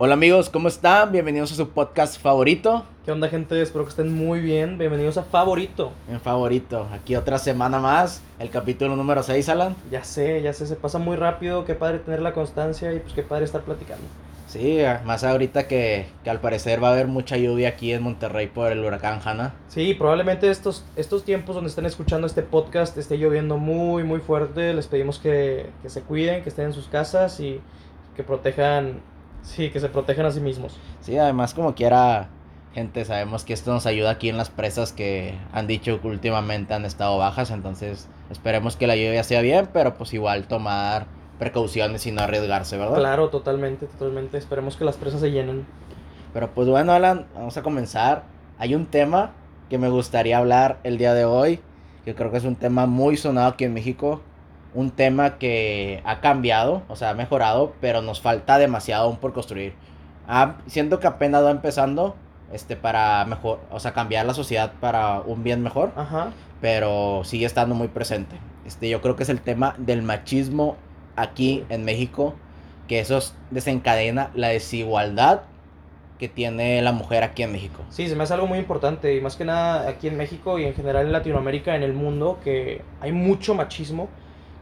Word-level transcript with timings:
Hola 0.00 0.14
amigos, 0.14 0.48
¿cómo 0.48 0.68
están? 0.68 1.10
Bienvenidos 1.10 1.50
a 1.50 1.56
su 1.56 1.70
podcast 1.70 2.22
favorito. 2.22 2.84
¿Qué 3.04 3.10
onda 3.10 3.26
gente? 3.26 3.60
Espero 3.60 3.82
que 3.82 3.90
estén 3.90 4.14
muy 4.14 4.38
bien. 4.38 4.78
Bienvenidos 4.78 5.18
a 5.18 5.24
Favorito. 5.24 5.90
En 6.08 6.20
favorito. 6.20 6.86
Aquí 6.92 7.16
otra 7.16 7.36
semana 7.36 7.80
más, 7.80 8.22
el 8.38 8.48
capítulo 8.48 8.94
número 8.94 9.24
6, 9.24 9.48
Alan. 9.48 9.74
Ya 9.90 10.04
sé, 10.04 10.40
ya 10.40 10.52
sé, 10.52 10.68
se 10.68 10.76
pasa 10.76 11.00
muy 11.00 11.16
rápido. 11.16 11.64
Qué 11.64 11.74
padre 11.74 11.98
tener 11.98 12.22
la 12.22 12.32
constancia 12.32 12.92
y 12.92 13.00
pues 13.00 13.12
qué 13.12 13.24
padre 13.24 13.44
estar 13.44 13.62
platicando. 13.62 14.04
Sí, 14.46 14.78
más 15.04 15.24
ahorita 15.24 15.66
que, 15.66 16.06
que 16.22 16.30
al 16.30 16.40
parecer 16.40 16.80
va 16.80 16.90
a 16.90 16.92
haber 16.92 17.08
mucha 17.08 17.36
lluvia 17.36 17.70
aquí 17.70 17.92
en 17.92 18.04
Monterrey 18.04 18.46
por 18.46 18.70
el 18.70 18.84
huracán 18.84 19.18
Hanna. 19.24 19.54
Sí, 19.66 19.94
probablemente 19.94 20.48
estos, 20.48 20.84
estos 20.94 21.24
tiempos 21.24 21.56
donde 21.56 21.70
estén 21.70 21.86
escuchando 21.86 22.28
este 22.28 22.42
podcast 22.42 22.96
esté 22.96 23.18
lloviendo 23.18 23.58
muy, 23.58 24.04
muy 24.04 24.20
fuerte. 24.20 24.74
Les 24.74 24.86
pedimos 24.86 25.18
que, 25.18 25.70
que 25.82 25.90
se 25.90 26.02
cuiden, 26.02 26.44
que 26.44 26.50
estén 26.50 26.66
en 26.66 26.72
sus 26.72 26.86
casas 26.86 27.40
y 27.40 27.60
que 28.14 28.22
protejan 28.22 29.00
Sí, 29.42 29.70
que 29.70 29.80
se 29.80 29.88
protejan 29.88 30.26
a 30.26 30.30
sí 30.30 30.40
mismos. 30.40 30.76
Sí, 31.00 31.16
además 31.16 31.54
como 31.54 31.74
quiera, 31.74 32.28
gente, 32.74 33.04
sabemos 33.04 33.44
que 33.44 33.52
esto 33.52 33.72
nos 33.72 33.86
ayuda 33.86 34.10
aquí 34.10 34.28
en 34.28 34.36
las 34.36 34.50
presas 34.50 34.92
que 34.92 35.34
han 35.52 35.66
dicho 35.66 36.00
que 36.00 36.08
últimamente 36.08 36.74
han 36.74 36.84
estado 36.84 37.16
bajas, 37.18 37.50
entonces 37.50 38.08
esperemos 38.30 38.76
que 38.76 38.86
la 38.86 38.96
lluvia 38.96 39.24
sea 39.24 39.40
bien, 39.40 39.68
pero 39.72 39.94
pues 39.94 40.12
igual 40.12 40.46
tomar 40.46 41.06
precauciones 41.38 42.06
y 42.06 42.12
no 42.12 42.22
arriesgarse, 42.22 42.76
¿verdad? 42.76 42.96
Claro, 42.98 43.28
totalmente, 43.30 43.86
totalmente. 43.86 44.38
Esperemos 44.38 44.76
que 44.76 44.84
las 44.84 44.96
presas 44.96 45.20
se 45.20 45.30
llenen. 45.30 45.66
Pero 46.32 46.52
pues 46.52 46.68
bueno, 46.68 46.92
Alan, 46.92 47.26
vamos 47.34 47.56
a 47.56 47.62
comenzar. 47.62 48.24
Hay 48.58 48.74
un 48.74 48.86
tema 48.86 49.32
que 49.70 49.78
me 49.78 49.88
gustaría 49.88 50.38
hablar 50.38 50.78
el 50.82 50.98
día 50.98 51.14
de 51.14 51.24
hoy, 51.24 51.60
que 52.04 52.14
creo 52.14 52.30
que 52.30 52.38
es 52.38 52.44
un 52.44 52.56
tema 52.56 52.86
muy 52.86 53.16
sonado 53.16 53.48
aquí 53.48 53.64
en 53.64 53.74
México, 53.74 54.20
un 54.74 54.90
tema 54.90 55.38
que 55.38 56.02
ha 56.04 56.20
cambiado, 56.20 56.82
o 56.88 56.96
sea, 56.96 57.10
ha 57.10 57.14
mejorado, 57.14 57.74
pero 57.80 58.02
nos 58.02 58.20
falta 58.20 58.58
demasiado 58.58 59.06
aún 59.06 59.16
por 59.16 59.32
construir. 59.32 59.74
Ah, 60.26 60.56
siento 60.66 61.00
que 61.00 61.06
apenas 61.06 61.42
va 61.42 61.50
empezando 61.50 62.16
este 62.52 62.76
para 62.76 63.24
mejor, 63.24 63.60
o 63.70 63.80
sea, 63.80 63.92
cambiar 63.92 64.26
la 64.26 64.34
sociedad 64.34 64.72
para 64.80 65.20
un 65.20 65.42
bien 65.42 65.62
mejor, 65.62 65.92
Ajá. 65.96 66.32
pero 66.60 67.22
sigue 67.24 67.46
estando 67.46 67.74
muy 67.74 67.88
presente. 67.88 68.36
Este, 68.66 68.88
yo 68.88 69.00
creo 69.00 69.16
que 69.16 69.22
es 69.22 69.28
el 69.28 69.40
tema 69.40 69.74
del 69.78 70.02
machismo 70.02 70.76
aquí 71.16 71.64
en 71.68 71.84
México, 71.84 72.34
que 72.86 73.00
eso 73.00 73.18
desencadena 73.50 74.30
la 74.34 74.48
desigualdad 74.48 75.42
que 76.18 76.28
tiene 76.28 76.82
la 76.82 76.92
mujer 76.92 77.22
aquí 77.22 77.42
en 77.42 77.52
México. 77.52 77.82
Sí, 77.90 78.08
se 78.08 78.16
me 78.16 78.24
hace 78.24 78.34
algo 78.34 78.46
muy 78.46 78.58
importante 78.58 79.14
y 79.14 79.20
más 79.20 79.36
que 79.36 79.44
nada 79.44 79.88
aquí 79.88 80.08
en 80.08 80.16
México 80.16 80.58
y 80.58 80.64
en 80.64 80.74
general 80.74 81.06
en 81.06 81.12
Latinoamérica, 81.12 81.76
en 81.76 81.82
el 81.82 81.92
mundo, 81.92 82.38
que 82.42 82.82
hay 83.00 83.12
mucho 83.12 83.54
machismo 83.54 84.08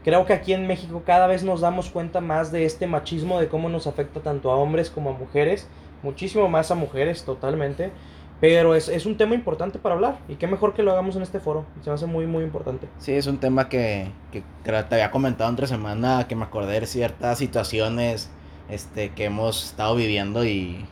Creo 0.07 0.25
que 0.25 0.31
aquí 0.31 0.53
en 0.53 0.67
México 0.67 1.03
cada 1.05 1.27
vez 1.27 1.43
nos 1.43 1.59
damos 1.59 1.89
cuenta 1.89 2.21
más 2.21 2.49
de 2.53 2.63
este 2.63 2.87
machismo, 2.87 3.41
de 3.41 3.49
cómo 3.49 3.67
nos 3.67 3.87
afecta 3.87 4.21
tanto 4.21 4.49
a 4.49 4.55
hombres 4.55 4.89
como 4.89 5.09
a 5.09 5.11
mujeres, 5.11 5.67
muchísimo 6.01 6.47
más 6.47 6.71
a 6.71 6.75
mujeres 6.75 7.25
totalmente, 7.25 7.91
pero 8.39 8.73
es, 8.73 8.87
es 8.87 9.05
un 9.05 9.17
tema 9.17 9.35
importante 9.35 9.79
para 9.79 9.95
hablar 9.95 10.19
y 10.29 10.35
qué 10.35 10.47
mejor 10.47 10.73
que 10.73 10.81
lo 10.81 10.93
hagamos 10.93 11.17
en 11.17 11.23
este 11.23 11.41
foro, 11.41 11.65
se 11.83 11.89
me 11.89 11.95
hace 11.95 12.05
muy 12.05 12.25
muy 12.25 12.45
importante. 12.45 12.87
Sí, 12.99 13.11
es 13.11 13.27
un 13.27 13.37
tema 13.37 13.67
que, 13.67 14.09
que 14.31 14.43
te 14.63 14.95
había 14.95 15.11
comentado 15.11 15.49
entre 15.49 15.67
semana, 15.67 16.25
que 16.25 16.37
me 16.37 16.45
acordé 16.45 16.79
de 16.79 16.85
ciertas 16.85 17.37
situaciones 17.37 18.29
este, 18.69 19.09
que 19.09 19.25
hemos 19.25 19.65
estado 19.65 19.93
viviendo 19.97 20.45
y, 20.45 20.85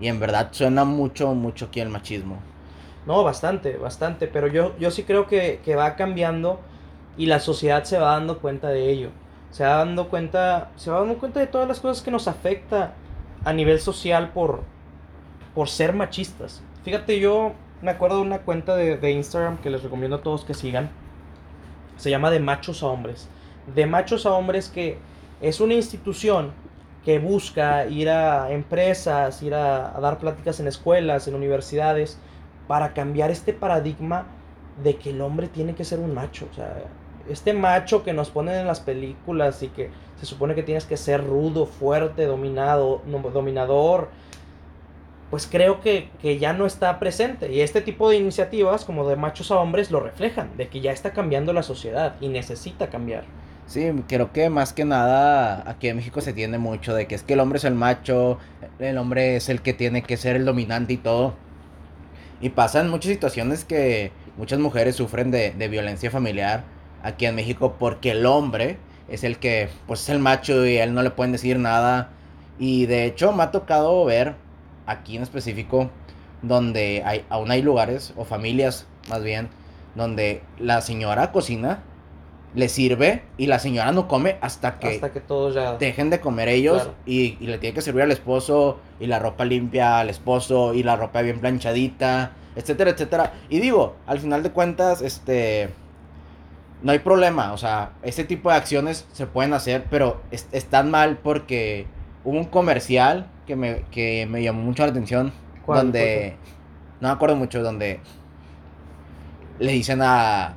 y 0.00 0.08
en 0.08 0.18
verdad 0.18 0.48
suena 0.52 0.86
mucho, 0.86 1.34
mucho 1.34 1.66
aquí 1.66 1.80
el 1.80 1.90
machismo. 1.90 2.38
No, 3.04 3.22
bastante, 3.22 3.76
bastante, 3.76 4.28
pero 4.28 4.46
yo, 4.46 4.74
yo 4.78 4.90
sí 4.90 5.02
creo 5.02 5.26
que, 5.26 5.60
que 5.62 5.76
va 5.76 5.94
cambiando 5.94 6.58
y 7.16 7.26
la 7.26 7.40
sociedad 7.40 7.84
se 7.84 7.98
va 7.98 8.12
dando 8.12 8.38
cuenta 8.38 8.68
de 8.68 8.90
ello. 8.90 9.10
Se 9.50 9.64
va 9.64 9.76
dando 9.76 10.08
cuenta, 10.08 10.70
se 10.76 10.90
va 10.90 11.00
dando 11.00 11.18
cuenta 11.18 11.40
de 11.40 11.46
todas 11.46 11.68
las 11.68 11.80
cosas 11.80 12.02
que 12.02 12.10
nos 12.10 12.26
afecta 12.26 12.94
a 13.44 13.52
nivel 13.52 13.80
social 13.80 14.30
por, 14.30 14.62
por 15.54 15.68
ser 15.68 15.92
machistas. 15.92 16.62
Fíjate, 16.84 17.20
yo 17.20 17.52
me 17.82 17.90
acuerdo 17.90 18.16
de 18.16 18.22
una 18.22 18.38
cuenta 18.38 18.76
de, 18.76 18.96
de 18.96 19.10
Instagram 19.10 19.58
que 19.58 19.70
les 19.70 19.82
recomiendo 19.82 20.16
a 20.16 20.22
todos 20.22 20.44
que 20.44 20.54
sigan. 20.54 20.90
Se 21.96 22.10
llama 22.10 22.30
De 22.30 22.40
Machos 22.40 22.82
a 22.82 22.86
Hombres. 22.86 23.28
De 23.74 23.86
Machos 23.86 24.24
a 24.24 24.32
Hombres 24.32 24.68
que 24.68 24.98
es 25.40 25.60
una 25.60 25.74
institución 25.74 26.52
que 27.04 27.18
busca 27.18 27.86
ir 27.86 28.08
a 28.08 28.52
empresas, 28.52 29.42
ir 29.42 29.54
a, 29.54 29.96
a, 29.96 30.00
dar 30.00 30.18
pláticas 30.18 30.60
en 30.60 30.68
escuelas, 30.68 31.26
en 31.26 31.34
universidades, 31.34 32.18
para 32.68 32.94
cambiar 32.94 33.30
este 33.30 33.52
paradigma 33.52 34.26
de 34.82 34.96
que 34.96 35.10
el 35.10 35.20
hombre 35.20 35.48
tiene 35.48 35.74
que 35.74 35.84
ser 35.84 35.98
un 35.98 36.14
macho. 36.14 36.46
O 36.50 36.54
sea, 36.54 36.84
este 37.28 37.52
macho 37.52 38.02
que 38.02 38.12
nos 38.12 38.30
ponen 38.30 38.56
en 38.56 38.66
las 38.66 38.80
películas 38.80 39.62
y 39.62 39.68
que 39.68 39.90
se 40.18 40.26
supone 40.26 40.54
que 40.54 40.62
tienes 40.62 40.84
que 40.84 40.96
ser 40.96 41.24
rudo, 41.24 41.66
fuerte, 41.66 42.26
dominado, 42.26 43.02
dominador, 43.32 44.08
pues 45.30 45.48
creo 45.50 45.80
que, 45.80 46.10
que, 46.20 46.38
ya 46.38 46.52
no 46.52 46.66
está 46.66 46.98
presente. 46.98 47.50
Y 47.52 47.60
este 47.60 47.80
tipo 47.80 48.10
de 48.10 48.18
iniciativas, 48.18 48.84
como 48.84 49.08
de 49.08 49.16
machos 49.16 49.50
a 49.50 49.58
hombres, 49.58 49.90
lo 49.90 49.98
reflejan, 50.00 50.56
de 50.56 50.68
que 50.68 50.80
ya 50.80 50.92
está 50.92 51.12
cambiando 51.12 51.52
la 51.52 51.62
sociedad 51.62 52.16
y 52.20 52.28
necesita 52.28 52.88
cambiar. 52.90 53.24
Sí, 53.66 53.90
creo 54.06 54.32
que 54.32 54.50
más 54.50 54.72
que 54.72 54.84
nada 54.84 55.68
aquí 55.68 55.88
en 55.88 55.96
México 55.96 56.20
se 56.20 56.32
tiende 56.32 56.58
mucho 56.58 56.94
de 56.94 57.06
que 57.06 57.14
es 57.14 57.22
que 57.22 57.32
el 57.32 57.40
hombre 57.40 57.56
es 57.58 57.64
el 57.64 57.74
macho, 57.74 58.38
el 58.78 58.98
hombre 58.98 59.36
es 59.36 59.48
el 59.48 59.62
que 59.62 59.72
tiene 59.72 60.02
que 60.02 60.16
ser 60.16 60.36
el 60.36 60.44
dominante 60.44 60.92
y 60.92 60.98
todo. 60.98 61.34
Y 62.40 62.50
pasan 62.50 62.90
muchas 62.90 63.12
situaciones 63.12 63.64
que 63.64 64.12
muchas 64.36 64.58
mujeres 64.58 64.96
sufren 64.96 65.30
de, 65.30 65.52
de 65.52 65.68
violencia 65.68 66.10
familiar 66.10 66.64
aquí 67.02 67.26
en 67.26 67.34
México 67.34 67.76
porque 67.78 68.12
el 68.12 68.26
hombre 68.26 68.78
es 69.08 69.24
el 69.24 69.38
que 69.38 69.68
pues 69.86 70.02
es 70.02 70.08
el 70.08 70.18
macho 70.18 70.66
y 70.66 70.78
a 70.78 70.84
él 70.84 70.94
no 70.94 71.02
le 71.02 71.10
pueden 71.10 71.32
decir 71.32 71.58
nada. 71.58 72.10
Y 72.58 72.86
de 72.86 73.06
hecho 73.06 73.32
me 73.32 73.42
ha 73.42 73.50
tocado 73.50 74.04
ver 74.04 74.34
aquí 74.86 75.16
en 75.16 75.22
específico 75.22 75.90
donde 76.42 77.02
hay, 77.04 77.24
aún 77.28 77.50
hay 77.50 77.62
lugares 77.62 78.12
o 78.16 78.24
familias 78.24 78.86
más 79.08 79.22
bien 79.22 79.48
donde 79.94 80.42
la 80.58 80.80
señora 80.80 81.32
cocina, 81.32 81.82
le 82.54 82.68
sirve 82.68 83.22
y 83.38 83.46
la 83.46 83.58
señora 83.58 83.92
no 83.92 84.08
come 84.08 84.36
hasta 84.42 84.78
que, 84.78 84.88
hasta 84.88 85.12
que 85.12 85.20
todos 85.20 85.54
ya 85.54 85.76
dejen 85.76 86.10
de 86.10 86.20
comer 86.20 86.48
ellos 86.48 86.82
claro. 86.82 86.94
y, 87.06 87.38
y, 87.40 87.46
le 87.46 87.58
tiene 87.58 87.74
que 87.74 87.80
servir 87.80 88.02
al 88.02 88.12
esposo 88.12 88.78
y 89.00 89.06
la 89.06 89.18
ropa 89.18 89.44
limpia 89.46 90.00
al 90.00 90.10
esposo 90.10 90.74
y 90.74 90.82
la 90.82 90.96
ropa 90.96 91.22
bien 91.22 91.40
planchadita, 91.40 92.32
etcétera, 92.54 92.90
etcétera. 92.90 93.32
Y 93.48 93.60
digo, 93.60 93.96
al 94.06 94.18
final 94.18 94.42
de 94.42 94.50
cuentas, 94.50 95.00
este 95.00 95.70
no 96.82 96.92
hay 96.92 96.98
problema, 96.98 97.52
o 97.52 97.58
sea, 97.58 97.92
ese 98.02 98.24
tipo 98.24 98.50
de 98.50 98.56
acciones 98.56 99.06
se 99.12 99.26
pueden 99.26 99.54
hacer, 99.54 99.86
pero 99.88 100.20
es, 100.30 100.48
están 100.52 100.90
mal 100.90 101.18
porque 101.18 101.86
hubo 102.24 102.36
un 102.36 102.44
comercial 102.44 103.28
que 103.46 103.56
me, 103.56 103.84
que 103.90 104.26
me 104.26 104.42
llamó 104.42 104.62
mucho 104.62 104.84
la 104.84 104.90
atención, 104.90 105.32
donde, 105.66 106.36
no 107.00 107.08
me 107.08 107.14
acuerdo 107.14 107.36
mucho, 107.36 107.62
donde 107.62 108.00
le 109.58 109.72
dicen 109.72 110.00
a, 110.02 110.54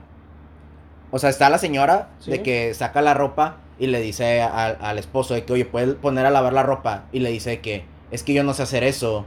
o 1.11 1.19
sea, 1.19 1.29
está 1.29 1.49
la 1.49 1.59
señora 1.59 2.09
¿Sí? 2.19 2.31
de 2.31 2.41
que 2.41 2.73
saca 2.73 3.01
la 3.01 3.13
ropa 3.13 3.57
y 3.77 3.87
le 3.87 4.01
dice 4.01 4.41
al, 4.41 4.77
al 4.81 4.97
esposo 4.97 5.35
de 5.35 5.43
que, 5.45 5.53
oye, 5.53 5.65
puedes 5.65 5.95
poner 5.95 6.25
a 6.25 6.31
lavar 6.31 6.53
la 6.53 6.63
ropa, 6.63 7.03
y 7.11 7.19
le 7.19 7.29
dice 7.29 7.59
que, 7.59 7.85
es 8.09 8.23
que 8.23 8.33
yo 8.33 8.43
no 8.43 8.53
sé 8.53 8.63
hacer 8.63 8.83
eso, 8.83 9.25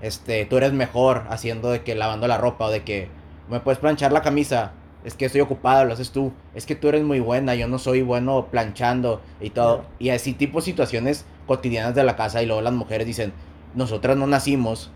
este, 0.00 0.46
tú 0.46 0.56
eres 0.56 0.72
mejor 0.72 1.24
haciendo 1.28 1.70
de 1.70 1.82
que 1.82 1.94
lavando 1.94 2.26
la 2.26 2.38
ropa, 2.38 2.66
o 2.66 2.70
de 2.70 2.84
que 2.84 3.08
me 3.50 3.60
puedes 3.60 3.78
planchar 3.78 4.12
la 4.12 4.22
camisa, 4.22 4.72
es 5.08 5.14
que 5.14 5.24
estoy 5.24 5.40
ocupado, 5.40 5.86
lo 5.86 5.94
haces 5.94 6.10
tú, 6.10 6.32
es 6.54 6.66
que 6.66 6.74
tú 6.74 6.88
eres 6.88 7.02
muy 7.02 7.18
buena, 7.18 7.54
yo 7.54 7.66
no 7.66 7.78
soy 7.78 8.02
bueno 8.02 8.48
planchando 8.50 9.22
y 9.40 9.50
todo. 9.50 9.84
Y 9.98 10.10
así 10.10 10.34
tipo 10.34 10.60
situaciones 10.60 11.24
cotidianas 11.46 11.94
de 11.94 12.04
la 12.04 12.14
casa 12.14 12.42
y 12.42 12.46
luego 12.46 12.60
las 12.60 12.74
mujeres 12.74 13.06
dicen, 13.06 13.32
nosotras 13.74 14.18
no 14.18 14.26
nacimos 14.26 14.90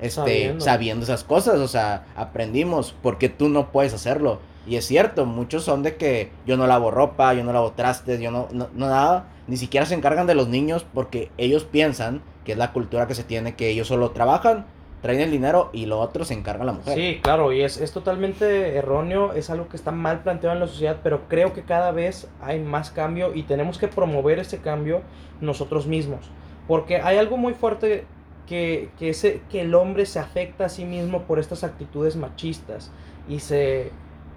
este, 0.00 0.14
sabiendo. 0.14 0.64
sabiendo 0.64 1.04
esas 1.04 1.22
cosas, 1.22 1.56
o 1.56 1.68
sea, 1.68 2.06
aprendimos, 2.16 2.94
porque 3.02 3.28
tú 3.28 3.50
no 3.50 3.70
puedes 3.70 3.92
hacerlo. 3.92 4.40
Y 4.66 4.76
es 4.76 4.86
cierto, 4.86 5.26
muchos 5.26 5.64
son 5.64 5.82
de 5.82 5.96
que 5.96 6.30
yo 6.46 6.56
no 6.56 6.66
lavo 6.66 6.90
ropa, 6.90 7.34
yo 7.34 7.44
no 7.44 7.52
lavo 7.52 7.72
trastes, 7.72 8.20
yo 8.20 8.30
no, 8.30 8.48
no, 8.50 8.68
no 8.74 8.88
nada, 8.88 9.28
ni 9.46 9.58
siquiera 9.58 9.84
se 9.84 9.94
encargan 9.94 10.26
de 10.26 10.34
los 10.34 10.48
niños 10.48 10.86
porque 10.94 11.30
ellos 11.36 11.64
piensan 11.64 12.22
que 12.44 12.52
es 12.52 12.58
la 12.58 12.72
cultura 12.72 13.06
que 13.06 13.14
se 13.14 13.24
tiene, 13.24 13.54
que 13.54 13.68
ellos 13.68 13.88
solo 13.88 14.12
trabajan, 14.12 14.64
traen 15.02 15.20
el 15.20 15.30
dinero 15.30 15.70
y 15.72 15.86
lo 15.86 16.00
otro 16.00 16.24
se 16.24 16.34
encarga 16.34 16.64
la 16.64 16.72
mujer. 16.72 16.94
Sí, 16.94 17.20
claro, 17.22 17.52
y 17.52 17.62
es, 17.62 17.76
es 17.80 17.92
totalmente 17.92 18.74
erróneo, 18.76 19.32
es 19.32 19.50
algo 19.50 19.68
que 19.68 19.76
está 19.76 19.92
mal 19.92 20.22
planteado 20.22 20.54
en 20.54 20.60
la 20.60 20.66
sociedad, 20.66 20.98
pero 21.02 21.28
creo 21.28 21.52
que 21.52 21.62
cada 21.62 21.92
vez 21.92 22.28
hay 22.42 22.60
más 22.60 22.90
cambio 22.90 23.34
y 23.34 23.44
tenemos 23.44 23.78
que 23.78 23.88
promover 23.88 24.38
ese 24.38 24.58
cambio 24.58 25.02
nosotros 25.40 25.86
mismos. 25.86 26.30
Porque 26.66 26.96
hay 27.00 27.16
algo 27.16 27.36
muy 27.36 27.54
fuerte 27.54 28.06
que, 28.46 28.90
que, 28.98 29.10
ese, 29.10 29.40
que 29.50 29.60
el 29.60 29.74
hombre 29.74 30.04
se 30.06 30.18
afecta 30.18 30.64
a 30.66 30.68
sí 30.68 30.84
mismo 30.84 31.22
por 31.22 31.38
estas 31.38 31.64
actitudes 31.64 32.16
machistas 32.16 32.90
y 33.28 33.40
se, 33.40 33.92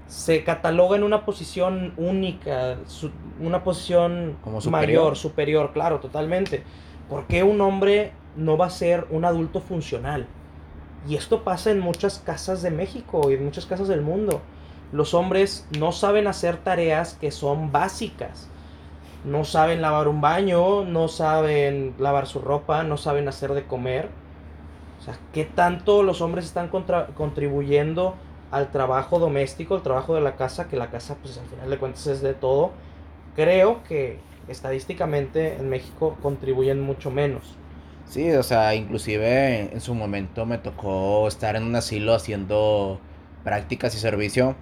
se 0.07 0.43
cataloga 0.43 0.95
en 0.95 1.03
una 1.03 1.25
posición 1.25 1.93
única, 1.97 2.77
su, 2.85 3.09
una 3.39 3.63
posición 3.63 4.37
Como 4.43 4.61
superior. 4.61 5.01
mayor, 5.01 5.17
superior, 5.17 5.71
claro, 5.73 5.99
totalmente. 5.99 6.63
¿Por 7.09 7.25
qué 7.25 7.43
un 7.43 7.59
hombre 7.61 8.11
no 8.35 8.57
va 8.57 8.67
a 8.67 8.69
ser 8.69 9.07
un 9.09 9.25
adulto 9.25 9.59
funcional? 9.59 10.27
Y 11.07 11.15
esto 11.15 11.43
pasa 11.43 11.71
en 11.71 11.79
muchas 11.79 12.19
casas 12.19 12.61
de 12.61 12.69
México 12.71 13.31
y 13.31 13.33
en 13.33 13.45
muchas 13.45 13.65
casas 13.65 13.87
del 13.87 14.01
mundo. 14.01 14.41
Los 14.91 15.13
hombres 15.13 15.67
no 15.79 15.91
saben 15.91 16.27
hacer 16.27 16.57
tareas 16.57 17.15
que 17.19 17.31
son 17.31 17.71
básicas. 17.71 18.49
no 19.23 19.45
saben 19.45 19.81
lavar 19.81 20.07
un 20.07 20.19
baño, 20.21 20.83
no 20.83 21.07
saben 21.07 21.93
lavar 21.99 22.25
su 22.27 22.39
ropa, 22.39 22.83
no 22.83 22.97
saben 22.97 23.27
hacer 23.27 23.53
de 23.53 23.65
comer. 23.65 24.09
O 24.99 25.03
sea, 25.03 25.17
¿qué 25.33 25.45
tanto 25.45 26.03
los 26.03 26.21
hombres 26.21 26.45
están 26.45 26.69
contribuyendo 26.69 28.15
al 28.51 28.71
trabajo 28.71 29.19
doméstico, 29.19 29.75
al 29.75 29.83
trabajo 29.83 30.15
de 30.15 30.21
la 30.21 30.35
casa? 30.35 30.67
Que 30.67 30.75
la 30.75 30.89
casa, 30.89 31.17
pues 31.21 31.37
al 31.37 31.45
final 31.45 31.69
de 31.69 31.77
cuentas 31.77 32.07
es 32.07 32.21
de 32.21 32.33
todo. 32.33 32.71
Creo 33.35 33.83
que 33.83 34.19
estadísticamente 34.47 35.55
en 35.55 35.69
México 35.69 36.17
contribuyen 36.21 36.81
mucho 36.81 37.11
menos. 37.11 37.57
Sí, 38.11 38.29
o 38.33 38.43
sea, 38.43 38.75
inclusive 38.75 39.73
en 39.73 39.79
su 39.79 39.95
momento 39.95 40.45
me 40.45 40.57
tocó 40.57 41.29
estar 41.29 41.55
en 41.55 41.63
un 41.63 41.77
asilo 41.77 42.13
haciendo 42.13 42.99
prácticas 43.45 43.95
y 43.95 43.99
servicio 43.99 44.57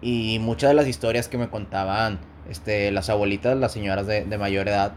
y 0.00 0.38
muchas 0.38 0.70
de 0.70 0.74
las 0.74 0.86
historias 0.86 1.26
que 1.26 1.36
me 1.36 1.50
contaban 1.50 2.20
este, 2.48 2.92
las 2.92 3.10
abuelitas, 3.10 3.56
las 3.56 3.72
señoras 3.72 4.06
de, 4.06 4.24
de 4.24 4.38
mayor 4.38 4.68
edad, 4.68 4.92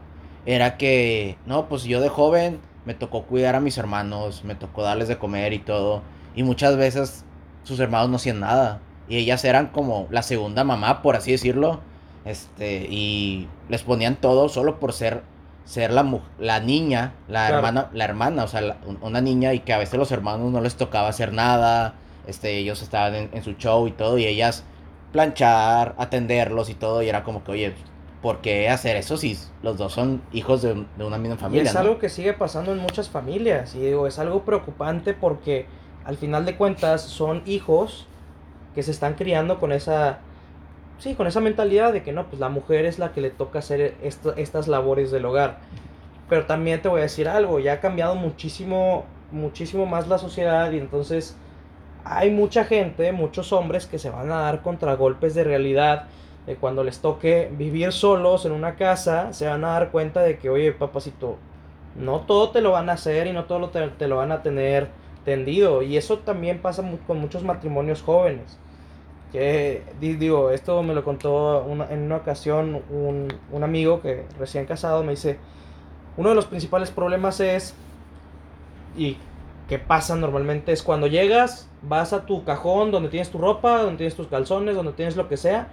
era 0.45 0.77
que, 0.77 1.37
no, 1.47 1.67
pues 1.69 1.85
yo 1.85 1.99
de 1.99 2.09
joven 2.09 2.59
me 2.85 2.93
tocó 2.93 3.23
cuidar 3.23 3.55
a 3.55 3.61
mis 3.61 3.79
hermanos, 3.79 4.43
me 4.43 4.53
tocó 4.53 4.83
darles 4.83 5.07
de 5.07 5.17
comer 5.17 5.53
y 5.53 5.59
todo, 5.59 6.03
y 6.35 6.43
muchas 6.43 6.77
veces 6.77 7.25
sus 7.63 7.79
hermanos 7.79 8.11
no 8.11 8.17
hacían 8.17 8.39
nada, 8.41 8.79
y 9.09 9.17
ellas 9.17 9.43
eran 9.43 9.69
como 9.69 10.07
la 10.11 10.21
segunda 10.21 10.63
mamá, 10.63 11.01
por 11.01 11.15
así 11.15 11.31
decirlo, 11.31 11.81
este, 12.25 12.85
y 12.91 13.47
les 13.69 13.81
ponían 13.81 14.17
todo 14.17 14.49
solo 14.49 14.79
por 14.79 14.93
ser 14.93 15.23
ser 15.67 15.91
la, 15.91 16.19
la 16.39 16.61
niña, 16.61 17.11
la 17.27 17.49
hermana, 17.49 17.89
la 17.91 18.05
hermana, 18.05 18.45
o 18.45 18.47
sea, 18.47 18.77
una 19.01 19.19
niña 19.19 19.53
y 19.53 19.59
que 19.59 19.73
a 19.73 19.77
veces 19.77 19.99
los 19.99 20.11
hermanos 20.13 20.49
no 20.49 20.61
les 20.61 20.75
tocaba 20.75 21.09
hacer 21.09 21.33
nada, 21.33 21.95
este, 22.25 22.57
ellos 22.57 22.81
estaban 22.81 23.29
en, 23.33 23.43
su 23.43 23.51
show 23.53 23.85
y 23.85 23.91
todo 23.91 24.17
y 24.17 24.25
ellas 24.25 24.63
planchar, 25.11 25.93
atenderlos 25.97 26.69
y 26.69 26.73
todo 26.73 27.03
y 27.03 27.09
era 27.09 27.25
como 27.25 27.43
que, 27.43 27.51
oye, 27.51 27.73
¿por 28.21 28.39
qué 28.39 28.69
hacer 28.69 28.95
eso 28.95 29.17
si 29.17 29.37
los 29.61 29.77
dos 29.77 29.91
son 29.91 30.21
hijos 30.31 30.61
de, 30.61 30.85
una 30.99 31.17
misma 31.17 31.35
familia? 31.35 31.65
Y 31.65 31.67
es 31.67 31.75
algo 31.75 31.99
que 31.99 32.07
sigue 32.07 32.31
pasando 32.31 32.71
en 32.71 32.77
muchas 32.77 33.09
familias 33.09 33.75
y 33.75 33.81
digo, 33.81 34.07
es 34.07 34.19
algo 34.19 34.43
preocupante 34.43 35.13
porque 35.13 35.65
al 36.05 36.15
final 36.15 36.45
de 36.45 36.55
cuentas 36.55 37.01
son 37.01 37.43
hijos 37.45 38.07
que 38.73 38.83
se 38.83 38.91
están 38.91 39.15
criando 39.15 39.59
con 39.59 39.73
esa 39.73 40.19
sí, 40.99 41.15
con 41.15 41.27
esa 41.27 41.39
mentalidad 41.39 41.93
de 41.93 42.03
que 42.03 42.11
no, 42.11 42.27
pues 42.27 42.39
la 42.39 42.49
mujer 42.49 42.85
es 42.85 42.99
la 42.99 43.11
que 43.11 43.21
le 43.21 43.29
toca 43.29 43.59
hacer 43.59 43.95
estas 44.01 44.67
labores 44.67 45.11
del 45.11 45.25
hogar. 45.25 45.57
Pero 46.29 46.45
también 46.45 46.81
te 46.81 46.89
voy 46.89 46.99
a 46.99 47.03
decir 47.03 47.27
algo, 47.29 47.59
ya 47.59 47.73
ha 47.73 47.79
cambiado 47.79 48.15
muchísimo, 48.15 49.05
muchísimo 49.31 49.85
más 49.85 50.07
la 50.07 50.17
sociedad 50.17 50.71
y 50.71 50.77
entonces 50.77 51.37
hay 52.03 52.31
mucha 52.31 52.65
gente, 52.65 53.11
muchos 53.11 53.53
hombres 53.53 53.85
que 53.85 53.99
se 53.99 54.09
van 54.09 54.31
a 54.31 54.41
dar 54.41 54.61
contra 54.61 54.95
golpes 54.95 55.35
de 55.35 55.43
realidad. 55.43 56.07
De 56.45 56.55
cuando 56.55 56.85
les 56.85 56.99
toque 56.99 57.51
vivir 57.51 57.91
solos 57.91 58.45
en 58.45 58.53
una 58.53 58.75
casa, 58.75 59.33
se 59.33 59.47
van 59.47 59.65
a 59.65 59.71
dar 59.71 59.91
cuenta 59.91 60.21
de 60.21 60.37
que, 60.37 60.49
oye, 60.49 60.71
papacito, 60.71 61.35
no 61.95 62.21
todo 62.21 62.51
te 62.51 62.61
lo 62.61 62.71
van 62.71 62.89
a 62.89 62.93
hacer 62.93 63.27
y 63.27 63.33
no 63.33 63.45
todo 63.45 63.69
te, 63.69 63.85
te 63.89 64.07
lo 64.07 64.15
van 64.15 64.31
a 64.31 64.43
tener 64.43 64.87
tendido. 65.25 65.81
Y 65.81 65.97
eso 65.97 66.19
también 66.19 66.59
pasa 66.61 66.89
con 67.05 67.19
muchos 67.19 67.43
matrimonios 67.43 68.01
jóvenes 68.01 68.57
que 69.31 69.83
digo, 69.99 70.51
esto 70.51 70.83
me 70.83 70.93
lo 70.93 71.03
contó 71.03 71.65
en 71.89 72.01
una 72.01 72.15
ocasión 72.17 72.81
un, 72.89 73.27
un, 73.51 73.63
amigo 73.63 74.01
que 74.01 74.25
recién 74.39 74.65
casado 74.65 75.03
me 75.03 75.11
dice, 75.11 75.37
uno 76.15 76.29
de 76.29 76.35
los 76.35 76.45
principales 76.45 76.91
problemas 76.91 77.39
es, 77.39 77.73
y 78.95 79.17
qué 79.67 79.79
pasa 79.79 80.15
normalmente 80.15 80.71
es 80.71 80.81
cuando 80.81 81.07
llegas, 81.07 81.69
vas 81.81 82.13
a 82.13 82.25
tu 82.25 82.43
cajón 82.45 82.91
donde 82.91 83.09
tienes 83.09 83.29
tu 83.29 83.37
ropa, 83.37 83.81
donde 83.81 83.97
tienes 83.97 84.15
tus 84.15 84.27
calzones, 84.27 84.75
donde 84.75 84.93
tienes 84.93 85.17
lo 85.17 85.27
que 85.27 85.37
sea, 85.37 85.67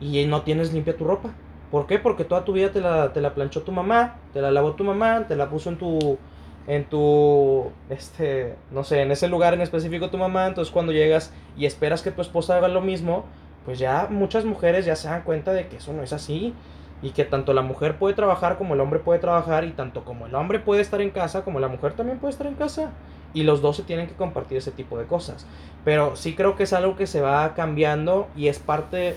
y 0.00 0.24
no 0.26 0.42
tienes 0.42 0.72
limpia 0.72 0.96
tu 0.96 1.04
ropa. 1.04 1.30
¿Por 1.70 1.86
qué? 1.86 1.98
Porque 1.98 2.24
toda 2.24 2.44
tu 2.44 2.52
vida 2.52 2.70
te 2.70 2.80
la, 2.80 3.12
te 3.12 3.20
la 3.20 3.34
planchó 3.34 3.62
tu 3.62 3.72
mamá, 3.72 4.16
te 4.32 4.40
la 4.40 4.50
lavó 4.50 4.74
tu 4.74 4.84
mamá, 4.84 5.26
te 5.26 5.36
la 5.36 5.48
puso 5.48 5.70
en 5.70 5.78
tu 5.78 6.18
en 6.66 6.84
tu, 6.84 7.70
este, 7.90 8.54
no 8.70 8.84
sé, 8.84 9.02
en 9.02 9.10
ese 9.10 9.28
lugar 9.28 9.54
en 9.54 9.60
específico 9.60 10.10
tu 10.10 10.18
mamá, 10.18 10.46
entonces 10.46 10.72
cuando 10.72 10.92
llegas 10.92 11.32
y 11.56 11.66
esperas 11.66 12.02
que 12.02 12.10
tu 12.10 12.22
esposa 12.22 12.56
haga 12.56 12.68
lo 12.68 12.80
mismo, 12.80 13.24
pues 13.64 13.78
ya 13.78 14.08
muchas 14.10 14.44
mujeres 14.44 14.84
ya 14.84 14.96
se 14.96 15.08
dan 15.08 15.22
cuenta 15.22 15.52
de 15.52 15.68
que 15.68 15.76
eso 15.76 15.92
no 15.92 16.02
es 16.02 16.12
así 16.12 16.54
y 17.02 17.10
que 17.10 17.24
tanto 17.24 17.52
la 17.52 17.62
mujer 17.62 17.98
puede 17.98 18.14
trabajar 18.14 18.56
como 18.56 18.74
el 18.74 18.80
hombre 18.80 18.98
puede 18.98 19.18
trabajar 19.18 19.64
y 19.64 19.72
tanto 19.72 20.04
como 20.04 20.26
el 20.26 20.34
hombre 20.34 20.58
puede 20.58 20.80
estar 20.80 21.00
en 21.00 21.10
casa 21.10 21.42
como 21.44 21.60
la 21.60 21.68
mujer 21.68 21.92
también 21.92 22.18
puede 22.18 22.32
estar 22.32 22.46
en 22.46 22.54
casa 22.54 22.92
y 23.34 23.42
los 23.42 23.60
dos 23.60 23.76
se 23.76 23.82
tienen 23.82 24.06
que 24.06 24.14
compartir 24.14 24.58
ese 24.58 24.70
tipo 24.70 24.96
de 24.96 25.06
cosas. 25.06 25.46
Pero 25.84 26.16
sí 26.16 26.34
creo 26.34 26.56
que 26.56 26.62
es 26.62 26.72
algo 26.72 26.96
que 26.96 27.06
se 27.06 27.20
va 27.20 27.52
cambiando 27.54 28.28
y 28.36 28.48
es 28.48 28.58
parte 28.58 29.16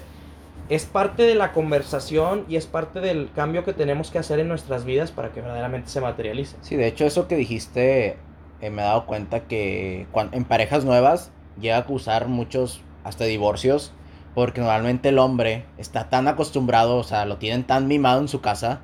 es 0.69 0.85
parte 0.85 1.23
de 1.23 1.35
la 1.35 1.53
conversación 1.53 2.45
y 2.49 2.57
es 2.57 2.65
parte 2.65 2.99
del 2.99 3.29
cambio 3.33 3.63
que 3.63 3.73
tenemos 3.73 4.11
que 4.11 4.19
hacer 4.19 4.39
en 4.39 4.47
nuestras 4.47 4.85
vidas 4.85 5.11
para 5.11 5.31
que 5.31 5.41
verdaderamente 5.41 5.89
se 5.89 6.01
materialice. 6.01 6.57
Sí, 6.61 6.75
de 6.75 6.87
hecho 6.87 7.05
eso 7.05 7.27
que 7.27 7.35
dijiste 7.35 8.17
eh, 8.61 8.69
me 8.69 8.81
he 8.81 8.85
dado 8.85 9.05
cuenta 9.05 9.41
que 9.41 10.07
en 10.31 10.45
parejas 10.45 10.83
nuevas 10.83 11.31
llega 11.59 11.77
a 11.77 11.79
acusar 11.79 12.27
muchos 12.27 12.81
hasta 13.03 13.25
divorcios 13.25 13.93
porque 14.33 14.61
normalmente 14.61 15.09
el 15.09 15.19
hombre 15.19 15.65
está 15.77 16.09
tan 16.09 16.27
acostumbrado, 16.27 16.97
o 16.97 17.03
sea, 17.03 17.25
lo 17.25 17.37
tienen 17.37 17.63
tan 17.63 17.87
mimado 17.87 18.19
en 18.21 18.27
su 18.27 18.39
casa 18.41 18.81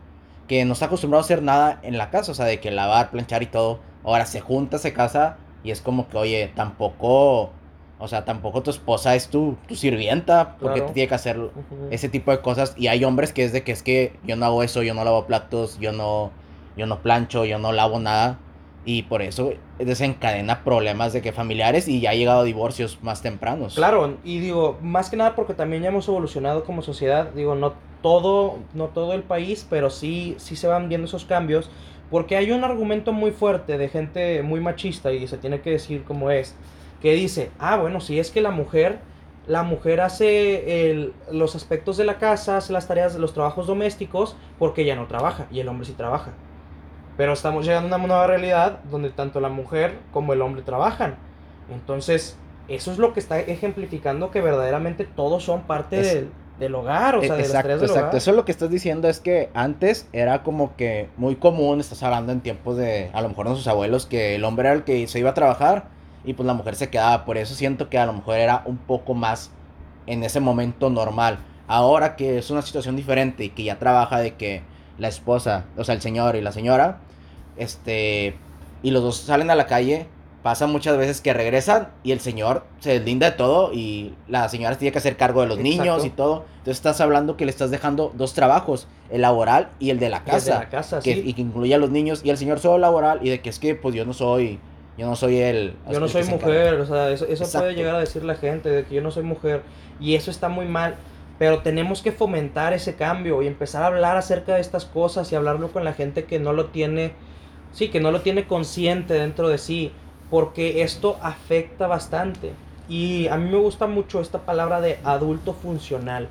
que 0.47 0.65
no 0.65 0.73
está 0.73 0.85
acostumbrado 0.85 1.21
a 1.21 1.25
hacer 1.25 1.43
nada 1.43 1.79
en 1.83 1.97
la 1.97 2.09
casa, 2.09 2.31
o 2.31 2.35
sea, 2.35 2.45
de 2.45 2.59
que 2.59 2.71
lavar, 2.71 3.11
planchar 3.11 3.43
y 3.43 3.47
todo. 3.47 3.79
Ahora 4.03 4.25
se 4.25 4.41
junta, 4.41 4.77
se 4.77 4.93
casa 4.93 5.37
y 5.63 5.71
es 5.71 5.81
como 5.81 6.07
que, 6.07 6.17
oye, 6.17 6.51
tampoco 6.55 7.51
o 8.03 8.07
sea, 8.09 8.25
tampoco 8.25 8.61
tu 8.61 8.69
esposa 8.69 9.15
es 9.15 9.29
tu, 9.29 9.55
tu 9.65 9.77
sirvienta, 9.77 10.57
porque 10.59 10.81
te 10.81 10.91
tiene 10.91 11.07
que 11.07 11.15
hacer 11.15 11.39
ese 11.89 12.09
tipo 12.09 12.31
de 12.31 12.41
cosas. 12.41 12.73
Y 12.75 12.88
hay 12.88 13.05
hombres 13.05 13.31
que 13.31 13.45
es 13.45 13.53
de 13.53 13.63
que 13.63 13.71
es 13.71 13.81
que 13.81 14.11
yo 14.25 14.35
no 14.35 14.45
hago 14.45 14.61
eso, 14.61 14.83
yo 14.83 14.94
no 14.94 15.05
lavo 15.05 15.25
platos, 15.25 15.79
yo 15.79 15.94
no, 15.94 16.29
yo 16.75 16.85
no 16.85 17.01
plancho, 17.01 17.45
yo 17.45 17.59
no 17.59 17.71
lavo 17.71 18.01
nada. 18.01 18.39
Y 18.83 19.03
por 19.03 19.21
eso 19.21 19.53
desencadena 19.79 20.65
problemas 20.65 21.13
de 21.13 21.21
que 21.21 21.31
familiares 21.31 21.88
y 21.88 22.01
ya 22.01 22.09
ha 22.09 22.13
llegado 22.13 22.41
a 22.41 22.44
divorcios 22.44 23.00
más 23.01 23.21
tempranos. 23.21 23.75
Claro, 23.75 24.17
y 24.25 24.39
digo, 24.39 24.77
más 24.81 25.09
que 25.09 25.15
nada 25.15 25.33
porque 25.33 25.53
también 25.53 25.83
ya 25.83 25.88
hemos 25.88 26.06
evolucionado 26.09 26.65
como 26.65 26.81
sociedad. 26.81 27.29
Digo, 27.33 27.56
no 27.56 27.71
todo, 28.01 28.59
no 28.73 28.88
todo 28.88 29.13
el 29.13 29.23
país, 29.23 29.65
pero 29.69 29.89
sí, 29.89 30.35
sí 30.39 30.57
se 30.57 30.67
van 30.67 30.89
viendo 30.89 31.07
esos 31.07 31.23
cambios. 31.23 31.69
Porque 32.11 32.35
hay 32.35 32.51
un 32.51 32.65
argumento 32.65 33.13
muy 33.13 33.31
fuerte 33.31 33.77
de 33.77 33.88
gente 33.88 34.44
muy 34.44 34.59
machista 34.59 35.13
y 35.13 35.25
se 35.25 35.38
tiene 35.38 35.61
que 35.61 35.69
decir 35.69 36.03
como 36.03 36.31
es 36.31 36.53
que 37.03 37.13
dice, 37.13 37.51
ah, 37.59 37.75
bueno, 37.75 38.00
si 38.00 38.17
es 38.17 38.31
que 38.31 38.39
la 38.39 38.50
mujer, 38.50 39.00
la 39.45 39.63
mujer 39.63 40.00
hace 40.00 40.89
el, 40.89 41.13
los 41.29 41.53
aspectos 41.53 41.97
de 41.97 42.05
la 42.05 42.17
casa, 42.17 42.55
hace 42.55 42.71
las 42.71 42.88
tareas 42.88 43.15
los 43.15 43.33
trabajos 43.33 43.67
domésticos, 43.67 44.38
porque 44.57 44.83
ella 44.83 44.95
no 44.95 45.05
trabaja 45.05 45.45
y 45.51 45.59
el 45.59 45.67
hombre 45.67 45.85
sí 45.85 45.91
trabaja. 45.91 46.31
Pero 47.17 47.33
estamos 47.33 47.65
llegando 47.65 47.94
a 47.94 47.97
una 47.97 48.07
nueva 48.07 48.25
realidad 48.25 48.79
donde 48.89 49.09
tanto 49.09 49.41
la 49.41 49.50
mujer 49.50 50.00
como 50.13 50.31
el 50.31 50.42
hombre 50.42 50.61
trabajan. 50.61 51.18
Entonces, 51.69 52.37
eso 52.69 52.94
es 52.94 52.97
lo 52.97 53.11
que 53.11 53.19
está 53.19 53.37
ejemplificando 53.37 54.31
que 54.31 54.39
verdaderamente 54.39 55.04
todos 55.04 55.44
son 55.44 55.63
parte 55.63 55.97
del, 55.97 56.30
del, 56.57 56.73
hogar, 56.73 57.18
o 57.18 57.21
sea, 57.21 57.35
de 57.35 57.42
exacto, 57.42 57.68
del 57.68 57.83
exacto. 57.83 58.16
Eso 58.16 58.31
es 58.31 58.37
lo 58.37 58.45
que 58.45 58.54
estás 58.54 58.69
diciendo 58.69 59.09
es 59.09 59.19
que 59.19 59.49
antes 59.54 60.07
era 60.13 60.42
como 60.42 60.78
que 60.78 61.09
muy 61.18 61.35
común, 61.35 61.81
estás 61.81 62.01
hablando 62.01 62.31
en 62.31 62.39
tiempos 62.39 62.78
de, 62.78 63.11
a 63.11 63.21
lo 63.21 63.28
mejor 63.28 63.49
de 63.49 63.56
sus 63.56 63.68
abuelos, 63.68 64.06
que 64.06 64.35
el 64.35 64.45
hombre 64.45 64.69
era 64.69 64.78
el 64.78 64.85
que 64.85 65.06
se 65.07 65.19
iba 65.19 65.31
a 65.31 65.33
trabajar 65.33 65.92
y 66.23 66.33
pues 66.33 66.45
la 66.45 66.53
mujer 66.53 66.75
se 66.75 66.89
quedaba. 66.89 67.25
Por 67.25 67.37
eso 67.37 67.56
siento 67.56 67.89
que 67.89 67.97
a 67.97 68.06
lo 68.06 68.13
mejor 68.13 68.37
era 68.37 68.63
un 68.65 68.77
poco 68.77 69.13
más 69.13 69.51
en 70.07 70.23
ese 70.23 70.39
momento 70.39 70.89
normal. 70.89 71.39
Ahora 71.68 72.15
que 72.15 72.37
es 72.37 72.49
una 72.49 72.61
situación 72.61 72.95
diferente 72.95 73.45
y 73.45 73.49
que 73.49 73.63
ya 73.63 73.80
trabaja 73.80 74.19
de 74.19 74.35
que 74.35 74.63
la 74.97 75.07
esposa, 75.07 75.65
o 75.77 75.83
sea, 75.83 75.95
el 75.95 76.01
señor 76.01 76.35
y 76.35 76.42
la 76.42 76.51
señora, 76.51 76.99
este, 77.57 78.35
y 78.81 78.92
los 78.92 79.01
dos 79.01 79.18
salen 79.18 79.49
a 79.49 79.56
la 79.56 79.65
calle, 79.65 80.07
pasa 80.44 80.68
muchas 80.68 80.97
veces 80.97 81.21
que 81.21 81.33
regresan 81.33 81.87
y 82.03 82.11
el 82.11 82.19
señor 82.19 82.65
se 82.80 82.92
deslinda 82.92 83.31
de 83.31 83.37
todo 83.37 83.71
y 83.73 84.13
la 84.27 84.49
señora 84.49 84.77
tiene 84.77 84.92
que 84.92 84.97
hacer 84.97 85.15
cargo 85.15 85.42
de 85.42 85.47
los 85.47 85.57
niños 85.57 86.06
y 86.06 86.09
todo. 86.09 86.45
Entonces 86.57 86.77
estás 86.77 86.99
hablando 86.99 87.37
que 87.37 87.45
le 87.45 87.51
estás 87.51 87.71
dejando 87.71 88.11
dos 88.13 88.33
trabajos, 88.33 88.87
el 89.09 89.21
laboral 89.21 89.69
y 89.80 89.89
el 89.89 89.99
de 89.99 90.09
la 90.09 90.23
casa. 90.23 90.59
la 90.59 90.69
casa, 90.69 90.99
que, 90.99 91.11
Y 91.11 91.33
que 91.33 91.42
incluye 91.42 91.73
a 91.73 91.77
los 91.77 91.89
niños 91.89 92.21
y 92.23 92.30
el 92.30 92.37
señor 92.37 92.59
solo 92.59 92.77
laboral 92.77 93.19
y 93.21 93.30
de 93.30 93.42
que 93.42 93.49
es 93.49 93.57
que 93.57 93.73
pues 93.73 93.95
yo 93.95 94.06
no 94.06 94.13
soy 94.13 94.59
yo 94.97 95.07
no 95.07 95.16
soy 95.16 95.40
el... 95.40 95.76
Yo 95.92 96.00
no 96.00 96.07
soy 96.07 96.23
mujer, 96.26 96.76
o 96.76 96.85
sea, 96.85 97.09
eso, 97.09 97.26
eso 97.26 97.45
puede 97.52 97.73
llegar 97.73 97.95
a 97.95 98.00
decir 98.00 98.23
la 98.23 98.35
gente, 98.35 98.69
de 98.69 98.83
que 98.85 98.95
yo 98.95 99.02
no 99.02 99.12
soy 99.12 99.23
mujer. 99.23 99.64
Y 100.00 100.16
eso 100.16 100.30
está 100.30 100.50
muy 100.50 100.66
mal. 100.66 100.95
Pero 101.40 101.59
tenemos 101.59 102.02
que 102.04 102.12
fomentar 102.12 102.73
ese 102.73 102.95
cambio 102.95 103.42
y 103.42 103.47
empezar 103.47 103.83
a 103.83 103.88
hablar 103.88 104.18
acerca 104.18 104.56
de 104.56 104.62
estas 104.62 104.85
cosas 104.85 105.31
y 105.31 105.35
hablarlo 105.35 105.71
con 105.71 105.83
la 105.83 105.94
gente 105.94 106.26
que 106.26 106.38
no 106.40 106.54
lo 106.54 106.68
tiene, 106.68 107.14
sí, 107.71 107.90
que 107.90 108.00
no 108.00 108.12
lo 108.12 108.21
tiene 108.21 108.45
consciente 108.45 109.16
dentro 109.16 109.50
de 109.50 109.57
sí. 109.57 109.92
Porque 110.30 110.83
esto 110.83 111.18
afecta 111.21 111.88
bastante. 111.88 112.54
Y 112.88 113.28
a 113.28 113.38
mí 113.38 113.50
me 113.50 113.57
gusta 113.57 113.88
mucho 113.88 114.21
esta 114.21 114.40
palabra 114.40 114.80
de 114.80 115.00
adulto 115.04 115.54
funcional. 115.54 116.28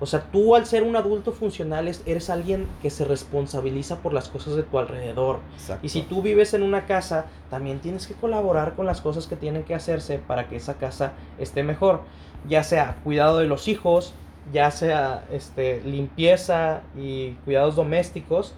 O 0.00 0.06
sea, 0.06 0.22
tú 0.30 0.54
al 0.54 0.66
ser 0.66 0.84
un 0.84 0.94
adulto 0.94 1.32
funcional 1.32 1.88
eres 2.06 2.30
alguien 2.30 2.68
que 2.82 2.90
se 2.90 3.04
responsabiliza 3.04 3.96
por 3.96 4.12
las 4.12 4.28
cosas 4.28 4.54
de 4.54 4.62
tu 4.62 4.78
alrededor. 4.78 5.40
Y 5.82 5.88
si 5.88 6.02
tú 6.02 6.22
vives 6.22 6.54
en 6.54 6.62
una 6.62 6.86
casa, 6.86 7.26
también 7.50 7.80
tienes 7.80 8.06
que 8.06 8.14
colaborar 8.14 8.76
con 8.76 8.86
las 8.86 9.00
cosas 9.00 9.26
que 9.26 9.34
tienen 9.34 9.64
que 9.64 9.74
hacerse 9.74 10.18
para 10.18 10.48
que 10.48 10.56
esa 10.56 10.74
casa 10.74 11.12
esté 11.38 11.64
mejor. 11.64 12.02
Ya 12.48 12.62
sea 12.62 12.98
cuidado 13.02 13.38
de 13.38 13.46
los 13.46 13.66
hijos, 13.66 14.14
ya 14.52 14.70
sea 14.70 15.24
este, 15.32 15.82
limpieza 15.82 16.82
y 16.96 17.32
cuidados 17.44 17.74
domésticos, 17.74 18.54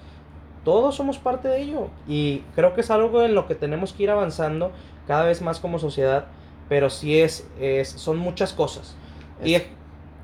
todos 0.63 0.95
somos 0.95 1.17
parte 1.17 1.49
de 1.49 1.63
ello. 1.63 1.89
Y 2.07 2.41
creo 2.55 2.75
que 2.75 2.83
es 2.83 2.91
algo 2.91 3.23
en 3.23 3.35
lo 3.35 3.47
que 3.47 3.55
tenemos 3.55 3.95
que 3.95 4.03
ir 4.03 4.11
avanzando 4.11 4.73
cada 5.07 5.25
vez 5.25 5.41
más 5.41 5.59
como 5.59 5.79
sociedad, 5.79 6.27
pero 6.69 6.91
sí 6.91 7.19
es, 7.19 7.49
es 7.59 7.89
son 7.89 8.19
muchas 8.19 8.53
cosas. 8.53 8.95
Y, 9.43 9.57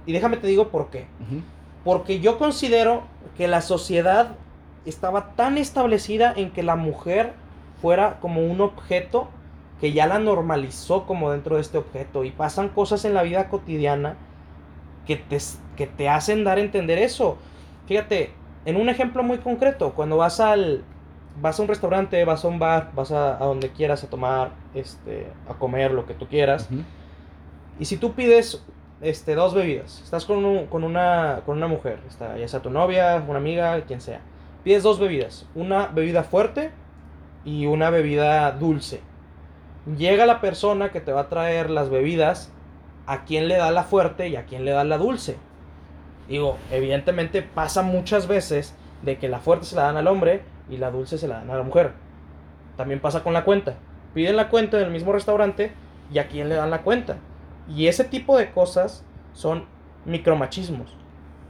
y, 0.06 0.12
déjame 0.12 0.36
te 0.36 0.46
digo 0.46 0.68
por 0.68 0.90
qué. 0.90 1.06
Porque 1.84 2.20
yo 2.20 2.38
considero 2.38 3.04
que 3.36 3.48
la 3.48 3.60
sociedad 3.60 4.36
estaba 4.84 5.34
tan 5.34 5.58
establecida 5.58 6.32
en 6.34 6.50
que 6.50 6.62
la 6.62 6.76
mujer 6.76 7.32
fuera 7.80 8.18
como 8.20 8.44
un 8.44 8.60
objeto 8.60 9.28
que 9.80 9.92
ya 9.92 10.06
la 10.06 10.18
normalizó 10.18 11.06
como 11.06 11.30
dentro 11.30 11.56
de 11.56 11.62
este 11.62 11.78
objeto 11.78 12.24
y 12.24 12.30
pasan 12.30 12.70
cosas 12.70 13.04
en 13.04 13.14
la 13.14 13.22
vida 13.22 13.48
cotidiana 13.48 14.16
que 15.06 15.16
te, 15.16 15.38
que 15.76 15.86
te 15.86 16.08
hacen 16.08 16.44
dar 16.44 16.58
a 16.58 16.62
entender 16.62 16.98
eso. 16.98 17.36
Fíjate, 17.86 18.32
en 18.64 18.76
un 18.76 18.88
ejemplo 18.88 19.22
muy 19.22 19.38
concreto, 19.38 19.92
cuando 19.92 20.16
vas 20.16 20.40
al 20.40 20.82
vas 21.40 21.58
a 21.58 21.62
un 21.62 21.68
restaurante, 21.68 22.24
vas 22.24 22.44
a 22.44 22.48
un 22.48 22.58
bar, 22.58 22.90
vas 22.94 23.12
a, 23.12 23.36
donde 23.36 23.70
quieras 23.70 24.02
a 24.04 24.08
tomar, 24.08 24.52
este, 24.74 25.26
a 25.48 25.54
comer 25.54 25.92
lo 25.92 26.06
que 26.06 26.14
tú 26.14 26.26
quieras. 26.26 26.68
Y 27.78 27.84
si 27.84 27.96
tú 27.96 28.12
pides 28.12 28.64
este, 29.00 29.34
dos 29.34 29.54
bebidas, 29.54 30.00
estás 30.02 30.24
con, 30.24 30.66
con, 30.66 30.84
una, 30.84 31.42
con 31.44 31.58
una 31.58 31.66
mujer, 31.66 31.98
está, 32.08 32.36
ya 32.38 32.48
sea 32.48 32.60
tu 32.60 32.70
novia, 32.70 33.22
una 33.26 33.38
amiga, 33.38 33.80
quien 33.82 34.00
sea. 34.00 34.20
Pides 34.64 34.82
dos 34.82 34.98
bebidas, 34.98 35.46
una 35.54 35.86
bebida 35.86 36.24
fuerte 36.24 36.70
y 37.44 37.66
una 37.66 37.90
bebida 37.90 38.50
dulce. 38.52 39.00
Llega 39.96 40.26
la 40.26 40.40
persona 40.40 40.90
que 40.90 41.00
te 41.00 41.12
va 41.12 41.22
a 41.22 41.28
traer 41.28 41.70
las 41.70 41.90
bebidas, 41.90 42.52
a 43.06 43.24
quién 43.24 43.46
le 43.46 43.56
da 43.56 43.70
la 43.70 43.84
fuerte 43.84 44.28
y 44.28 44.36
a 44.36 44.46
quién 44.46 44.64
le 44.64 44.72
da 44.72 44.82
la 44.82 44.98
dulce. 44.98 45.36
Digo, 46.28 46.56
evidentemente 46.72 47.42
pasa 47.42 47.82
muchas 47.82 48.26
veces 48.26 48.74
de 49.02 49.18
que 49.18 49.28
la 49.28 49.38
fuerte 49.38 49.66
se 49.66 49.76
la 49.76 49.82
dan 49.82 49.96
al 49.96 50.08
hombre 50.08 50.42
y 50.68 50.78
la 50.78 50.90
dulce 50.90 51.18
se 51.18 51.28
la 51.28 51.36
dan 51.36 51.50
a 51.50 51.56
la 51.56 51.62
mujer. 51.62 51.92
También 52.76 53.00
pasa 53.00 53.22
con 53.22 53.32
la 53.32 53.44
cuenta. 53.44 53.74
Piden 54.14 54.34
la 54.34 54.48
cuenta 54.48 54.76
del 54.78 54.90
mismo 54.90 55.12
restaurante 55.12 55.70
y 56.12 56.18
a 56.18 56.26
quién 56.26 56.48
le 56.48 56.56
dan 56.56 56.70
la 56.70 56.82
cuenta. 56.82 57.18
Y 57.68 57.86
ese 57.86 58.04
tipo 58.04 58.36
de 58.36 58.50
cosas 58.50 59.04
son 59.32 59.64
micromachismos. 60.04 60.94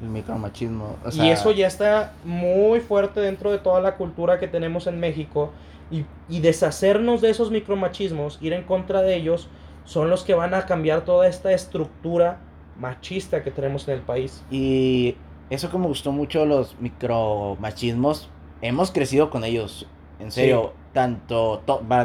El 0.00 0.08
micromachismo. 0.08 0.96
Y 1.12 1.28
eso 1.28 1.52
ya 1.52 1.66
está 1.66 2.12
muy 2.24 2.80
fuerte 2.80 3.20
dentro 3.20 3.50
de 3.50 3.58
toda 3.58 3.80
la 3.80 3.96
cultura 3.96 4.38
que 4.38 4.48
tenemos 4.48 4.86
en 4.86 5.00
México. 5.00 5.52
Y, 5.90 6.04
y, 6.28 6.40
deshacernos 6.40 7.20
de 7.20 7.30
esos 7.30 7.52
micromachismos, 7.52 8.38
ir 8.42 8.52
en 8.52 8.64
contra 8.64 9.02
de 9.02 9.14
ellos, 9.14 9.48
son 9.84 10.10
los 10.10 10.24
que 10.24 10.34
van 10.34 10.52
a 10.52 10.66
cambiar 10.66 11.04
toda 11.04 11.28
esta 11.28 11.52
estructura 11.52 12.40
machista 12.78 13.44
que 13.44 13.52
tenemos 13.52 13.86
en 13.86 13.94
el 13.94 14.00
país. 14.00 14.42
Y 14.50 15.16
eso 15.48 15.70
que 15.70 15.78
me 15.78 15.86
gustó 15.86 16.12
mucho, 16.12 16.44
los 16.44 16.78
micromachismos, 16.80 18.28
hemos 18.62 18.90
crecido 18.90 19.30
con 19.30 19.44
ellos. 19.44 19.86
En 20.18 20.32
serio, 20.32 20.72
tanto, 20.92 21.62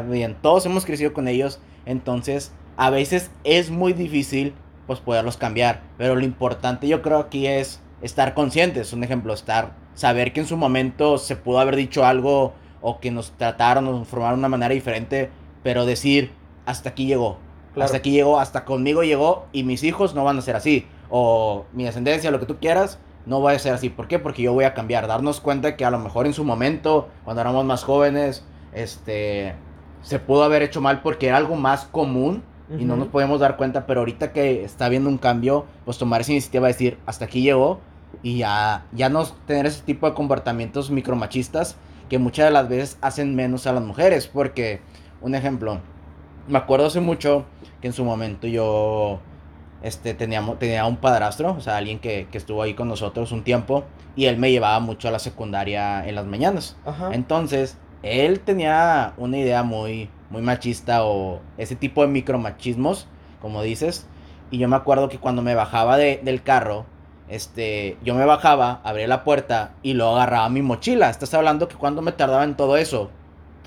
bien, 0.08 0.36
todos 0.40 0.66
hemos 0.66 0.84
crecido 0.84 1.12
con 1.12 1.26
ellos. 1.26 1.60
Entonces, 1.86 2.52
a 2.76 2.90
veces 2.90 3.30
es 3.44 3.70
muy 3.70 3.92
difícil 3.92 4.54
pues 4.86 5.00
poderlos 5.00 5.36
cambiar. 5.36 5.82
Pero 5.98 6.14
lo 6.14 6.24
importante 6.24 6.88
yo 6.88 7.02
creo 7.02 7.18
aquí 7.18 7.46
es 7.46 7.80
estar 8.02 8.34
conscientes. 8.34 8.92
Un 8.92 9.04
ejemplo, 9.04 9.32
estar, 9.32 9.74
saber 9.94 10.32
que 10.32 10.40
en 10.40 10.46
su 10.46 10.56
momento 10.56 11.18
se 11.18 11.36
pudo 11.36 11.60
haber 11.60 11.76
dicho 11.76 12.04
algo 12.04 12.52
o 12.80 12.98
que 12.98 13.10
nos 13.10 13.32
trataron, 13.32 13.84
nos 13.84 14.08
formaron 14.08 14.36
de 14.36 14.40
una 14.40 14.48
manera 14.48 14.74
diferente, 14.74 15.30
pero 15.62 15.86
decir, 15.86 16.32
hasta 16.66 16.90
aquí 16.90 17.06
llegó. 17.06 17.38
Hasta 17.80 17.98
aquí 17.98 18.10
llegó, 18.10 18.38
hasta 18.38 18.66
conmigo 18.66 19.02
llegó 19.02 19.46
y 19.52 19.62
mis 19.62 19.82
hijos 19.82 20.14
no 20.14 20.24
van 20.24 20.38
a 20.38 20.42
ser 20.42 20.56
así. 20.56 20.86
O 21.08 21.64
mi 21.72 21.84
descendencia, 21.84 22.30
lo 22.30 22.40
que 22.40 22.46
tú 22.46 22.58
quieras, 22.58 22.98
no 23.24 23.40
va 23.40 23.52
a 23.52 23.58
ser 23.58 23.72
así. 23.72 23.88
¿Por 23.88 24.08
qué? 24.08 24.18
Porque 24.18 24.42
yo 24.42 24.52
voy 24.52 24.64
a 24.64 24.74
cambiar. 24.74 25.06
Darnos 25.06 25.40
cuenta 25.40 25.76
que 25.76 25.84
a 25.84 25.90
lo 25.90 25.98
mejor 25.98 26.26
en 26.26 26.34
su 26.34 26.44
momento, 26.44 27.08
cuando 27.24 27.40
éramos 27.40 27.64
más 27.64 27.84
jóvenes, 27.84 28.44
este, 28.72 29.54
se 30.02 30.18
pudo 30.18 30.42
haber 30.42 30.62
hecho 30.62 30.80
mal 30.80 31.00
porque 31.00 31.28
era 31.28 31.36
algo 31.36 31.56
más 31.56 31.84
común 31.84 32.42
y 32.78 32.84
no 32.84 32.96
nos 32.96 33.08
podemos 33.08 33.40
dar 33.40 33.56
cuenta, 33.56 33.86
pero 33.86 34.00
ahorita 34.00 34.32
que 34.32 34.64
está 34.64 34.86
habiendo 34.86 35.08
un 35.08 35.18
cambio, 35.18 35.66
pues 35.84 35.98
tomar 35.98 36.20
esa 36.20 36.32
iniciativa 36.32 36.66
de 36.66 36.72
decir, 36.72 36.98
hasta 37.06 37.26
aquí 37.26 37.42
llegó 37.42 37.80
y 38.22 38.38
ya, 38.38 38.86
ya 38.92 39.08
no 39.08 39.24
tener 39.46 39.66
ese 39.66 39.82
tipo 39.82 40.08
de 40.08 40.14
comportamientos 40.14 40.90
micromachistas 40.90 41.76
que 42.08 42.18
muchas 42.18 42.46
de 42.46 42.52
las 42.52 42.68
veces 42.68 42.98
hacen 43.00 43.34
menos 43.34 43.66
a 43.66 43.72
las 43.72 43.82
mujeres, 43.82 44.26
porque, 44.26 44.80
un 45.20 45.34
ejemplo, 45.34 45.80
me 46.48 46.58
acuerdo 46.58 46.86
hace 46.86 47.00
mucho 47.00 47.46
que 47.80 47.88
en 47.88 47.92
su 47.92 48.04
momento 48.04 48.46
yo 48.46 49.20
este, 49.82 50.14
teníamos, 50.14 50.58
tenía 50.58 50.86
un 50.86 50.96
padrastro, 50.96 51.52
o 51.52 51.60
sea, 51.60 51.76
alguien 51.76 51.98
que, 51.98 52.28
que, 52.30 52.38
estuvo 52.38 52.62
ahí 52.62 52.74
con 52.74 52.88
nosotros 52.88 53.32
un 53.32 53.44
tiempo, 53.44 53.84
y 54.14 54.26
él 54.26 54.36
me 54.36 54.50
llevaba 54.50 54.78
mucho 54.80 55.08
a 55.08 55.10
la 55.10 55.18
secundaria 55.18 56.06
en 56.06 56.14
las 56.14 56.26
mañanas. 56.26 56.76
Entonces, 57.12 57.78
él 58.02 58.40
tenía 58.40 59.14
una 59.16 59.38
idea 59.38 59.62
muy, 59.62 60.10
muy 60.32 60.42
machista 60.42 61.04
o 61.04 61.40
ese 61.58 61.76
tipo 61.76 62.00
de 62.02 62.08
micromachismos, 62.08 63.06
como 63.40 63.62
dices, 63.62 64.06
y 64.50 64.58
yo 64.58 64.66
me 64.66 64.76
acuerdo 64.76 65.08
que 65.08 65.18
cuando 65.18 65.42
me 65.42 65.54
bajaba 65.54 65.98
de, 65.98 66.20
del 66.24 66.42
carro, 66.42 66.86
este, 67.28 67.96
yo 68.02 68.14
me 68.14 68.24
bajaba, 68.24 68.80
abría 68.82 69.06
la 69.06 69.24
puerta 69.24 69.74
y 69.82 69.92
luego 69.92 70.16
agarraba 70.16 70.48
mi 70.48 70.62
mochila. 70.62 71.10
Estás 71.10 71.32
hablando 71.34 71.68
que 71.68 71.76
cuando 71.76 72.02
me 72.02 72.12
tardaba 72.12 72.44
en 72.44 72.56
todo 72.56 72.76
eso, 72.76 73.10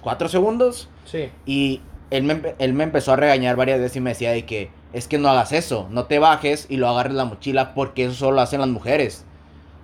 cuatro 0.02 0.28
segundos. 0.28 0.90
Sí. 1.06 1.30
Y 1.46 1.82
él 2.10 2.24
me, 2.24 2.56
él 2.58 2.74
me 2.74 2.84
empezó 2.84 3.14
a 3.14 3.16
regañar 3.16 3.56
varias 3.56 3.80
veces 3.80 3.98
y 3.98 4.02
me 4.02 4.12
decía 4.12 4.32
de 4.32 4.46
que 4.46 4.72
es 4.94 5.08
que 5.08 5.18
no 5.18 5.30
hagas 5.30 5.52
eso, 5.52 5.88
no 5.92 6.06
te 6.06 6.20
bajes 6.20 6.68
y 6.70 6.78
lo 6.78 6.88
agarres 6.88 7.14
la 7.14 7.26
mochila 7.26 7.74
porque 7.74 8.06
eso 8.06 8.16
solo 8.16 8.38
lo 8.38 8.42
hacen 8.42 8.60
las 8.60 8.70
mujeres. 8.70 9.26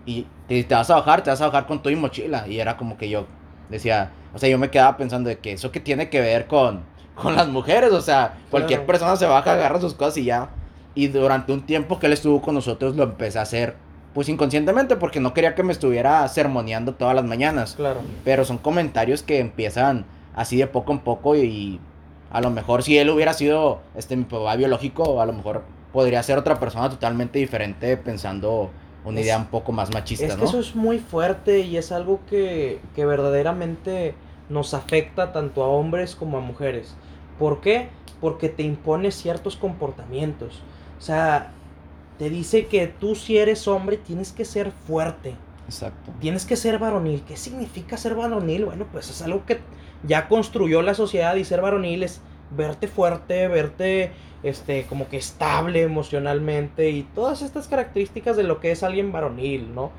Y 0.06 0.26
te, 0.48 0.64
te 0.64 0.76
vas 0.76 0.90
a 0.90 0.96
bajar, 0.96 1.24
te 1.24 1.30
vas 1.30 1.42
a 1.42 1.48
bajar 1.48 1.68
con 1.68 1.84
tu 1.84 1.92
mochila. 1.92 2.48
Y 2.48 2.60
era 2.60 2.78
como 2.78 2.98
que 2.98 3.10
yo 3.10 3.28
decía, 3.70 4.12
o 4.34 4.40
sea, 4.40 4.50
yo 4.50 4.58
me 4.58 4.70
quedaba 4.70 4.98
pensando 4.98 5.30
de 5.30 5.40
que 5.40 5.54
eso 5.54 5.72
que 5.72 5.80
tiene 5.80 6.10
que 6.10 6.22
ver 6.22 6.48
con, 6.48 6.82
con 7.16 7.36
las 7.36 7.48
mujeres, 7.48 7.92
o 7.92 8.02
sea, 8.02 8.38
cualquier 8.50 8.86
persona 8.86 9.16
se 9.16 9.26
baja, 9.26 9.54
agarra 9.54 9.80
sus 9.80 9.94
cosas 9.94 10.18
y 10.18 10.26
ya. 10.26 10.50
Y 10.96 11.08
durante 11.08 11.54
un 11.54 11.62
tiempo 11.62 12.00
que 12.00 12.08
él 12.08 12.14
estuvo 12.14 12.42
con 12.42 12.56
nosotros 12.56 12.96
lo 12.96 13.04
empecé 13.04 13.40
a 13.40 13.44
hacer 13.44 13.76
pues 14.14 14.28
inconscientemente 14.28 14.98
porque 14.98 15.22
no 15.22 15.34
quería 15.34 15.56
que 15.56 15.64
me 15.64 15.72
estuviera 15.72 16.28
sermoneando 16.28 16.96
todas 16.96 17.16
las 17.16 17.24
mañanas. 17.24 17.76
Claro. 17.76 18.02
Pero 18.24 18.44
son 18.44 18.58
comentarios 18.58 19.24
que 19.24 19.40
empiezan 19.40 20.06
así 20.36 20.58
de 20.58 20.68
poco 20.68 20.92
en 20.92 21.00
poco 21.00 21.36
y 21.36 21.80
a 22.32 22.42
lo 22.42 22.50
mejor 22.50 22.84
si 22.84 22.98
él 22.98 23.10
hubiera 23.10 23.34
sido 23.34 23.80
este 23.96 24.16
mi 24.16 24.26
papá 24.26 24.56
biológico, 24.56 25.22
a 25.22 25.26
lo 25.26 25.34
mejor 25.34 25.64
podría 25.94 26.24
ser 26.24 26.38
otra 26.38 26.60
persona 26.60 26.90
totalmente 26.90 27.40
diferente 27.40 27.98
pensando 27.98 28.72
una 29.04 29.22
idea 29.22 29.38
un 29.38 29.48
poco 29.48 29.72
más 29.72 29.94
machista, 29.94 30.26
es 30.26 30.36
que 30.36 30.46
eso 30.46 30.60
es 30.60 30.76
muy 30.76 31.00
fuerte 31.00 31.60
y 31.60 31.78
es 31.78 31.92
algo 31.92 32.20
que, 32.30 32.80
que 32.96 33.06
verdaderamente 33.06 34.16
nos 34.50 34.74
afecta 34.74 35.32
tanto 35.32 35.64
a 35.64 35.68
hombres 35.68 36.16
como 36.16 36.38
a 36.38 36.42
mujeres. 36.42 36.96
¿Por 37.40 37.62
qué? 37.62 37.90
Porque 38.20 38.50
te 38.50 38.64
impone 38.64 39.12
ciertos 39.12 39.56
comportamientos. 39.56 40.62
O 41.00 41.02
sea, 41.02 41.52
te 42.20 42.30
dice 42.30 42.68
que 42.68 42.86
tú 42.86 43.16
si 43.16 43.38
eres 43.38 43.68
hombre 43.68 43.98
tienes 43.98 44.32
que 44.32 44.46
ser 44.46 44.72
fuerte. 44.72 45.34
Exacto. 45.66 46.12
Tienes 46.20 46.46
que 46.46 46.56
ser 46.56 46.78
varonil. 46.78 47.24
¿Qué 47.24 47.38
significa 47.38 47.98
ser 47.98 48.14
varonil? 48.14 48.66
Bueno, 48.66 48.86
pues 48.92 49.10
es 49.10 49.22
algo 49.22 49.46
que 49.46 49.60
ya 50.04 50.28
construyó 50.28 50.82
la 50.82 50.94
sociedad 50.94 51.36
y 51.36 51.46
ser 51.46 51.62
varonil 51.62 52.04
es 52.04 52.22
verte 52.56 52.88
fuerte, 52.88 53.48
verte 53.48 54.12
este 54.44 54.86
como 54.88 55.08
que 55.08 55.18
estable 55.18 55.84
emocionalmente 55.84 56.90
y 56.90 57.04
todas 57.04 57.42
estas 57.42 57.68
características 57.68 58.38
de 58.38 58.44
lo 58.44 58.60
que 58.60 58.72
es 58.72 58.84
alguien 58.84 59.12
varonil, 59.12 59.74
¿no? 59.74 59.92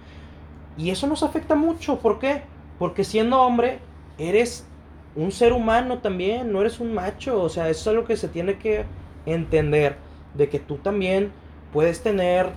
Y 0.76 0.90
eso 0.90 1.06
nos 1.06 1.22
afecta 1.22 1.54
mucho, 1.54 1.98
¿por 1.98 2.18
qué? 2.18 2.42
Porque 2.78 3.04
siendo 3.04 3.40
hombre 3.40 3.78
eres 4.18 4.66
un 5.14 5.30
ser 5.30 5.52
humano 5.52 5.98
también, 5.98 6.52
no 6.52 6.60
eres 6.60 6.80
un 6.80 6.94
macho, 6.94 7.42
o 7.42 7.48
sea, 7.48 7.68
eso 7.68 7.80
es 7.80 7.86
algo 7.88 8.04
que 8.04 8.16
se 8.16 8.28
tiene 8.28 8.56
que 8.56 8.84
entender 9.26 9.96
de 10.34 10.48
que 10.48 10.58
tú 10.58 10.76
también 10.76 11.32
puedes 11.72 12.02
tener 12.02 12.50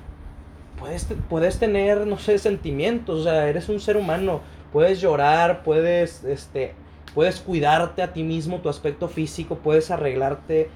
puedes 0.80 1.08
puedes 1.30 1.60
tener 1.60 2.06
no 2.06 2.18
sé 2.18 2.38
sentimientos, 2.40 3.22
o 3.22 3.24
sea, 3.24 3.48
eres 3.48 3.70
un 3.70 3.80
ser 3.80 3.98
humano, 3.98 4.42
puedes 4.72 5.00
llorar, 5.00 5.64
puedes 5.64 6.24
este 6.24 6.74
puedes 7.16 7.40
cuidarte 7.40 8.04
a 8.04 8.14
ti 8.14 8.22
mismo, 8.22 8.60
tu 8.60 8.70
aspecto 8.70 9.08
físico, 9.08 9.56
puedes 9.56 9.90
arreglarte. 9.90 10.70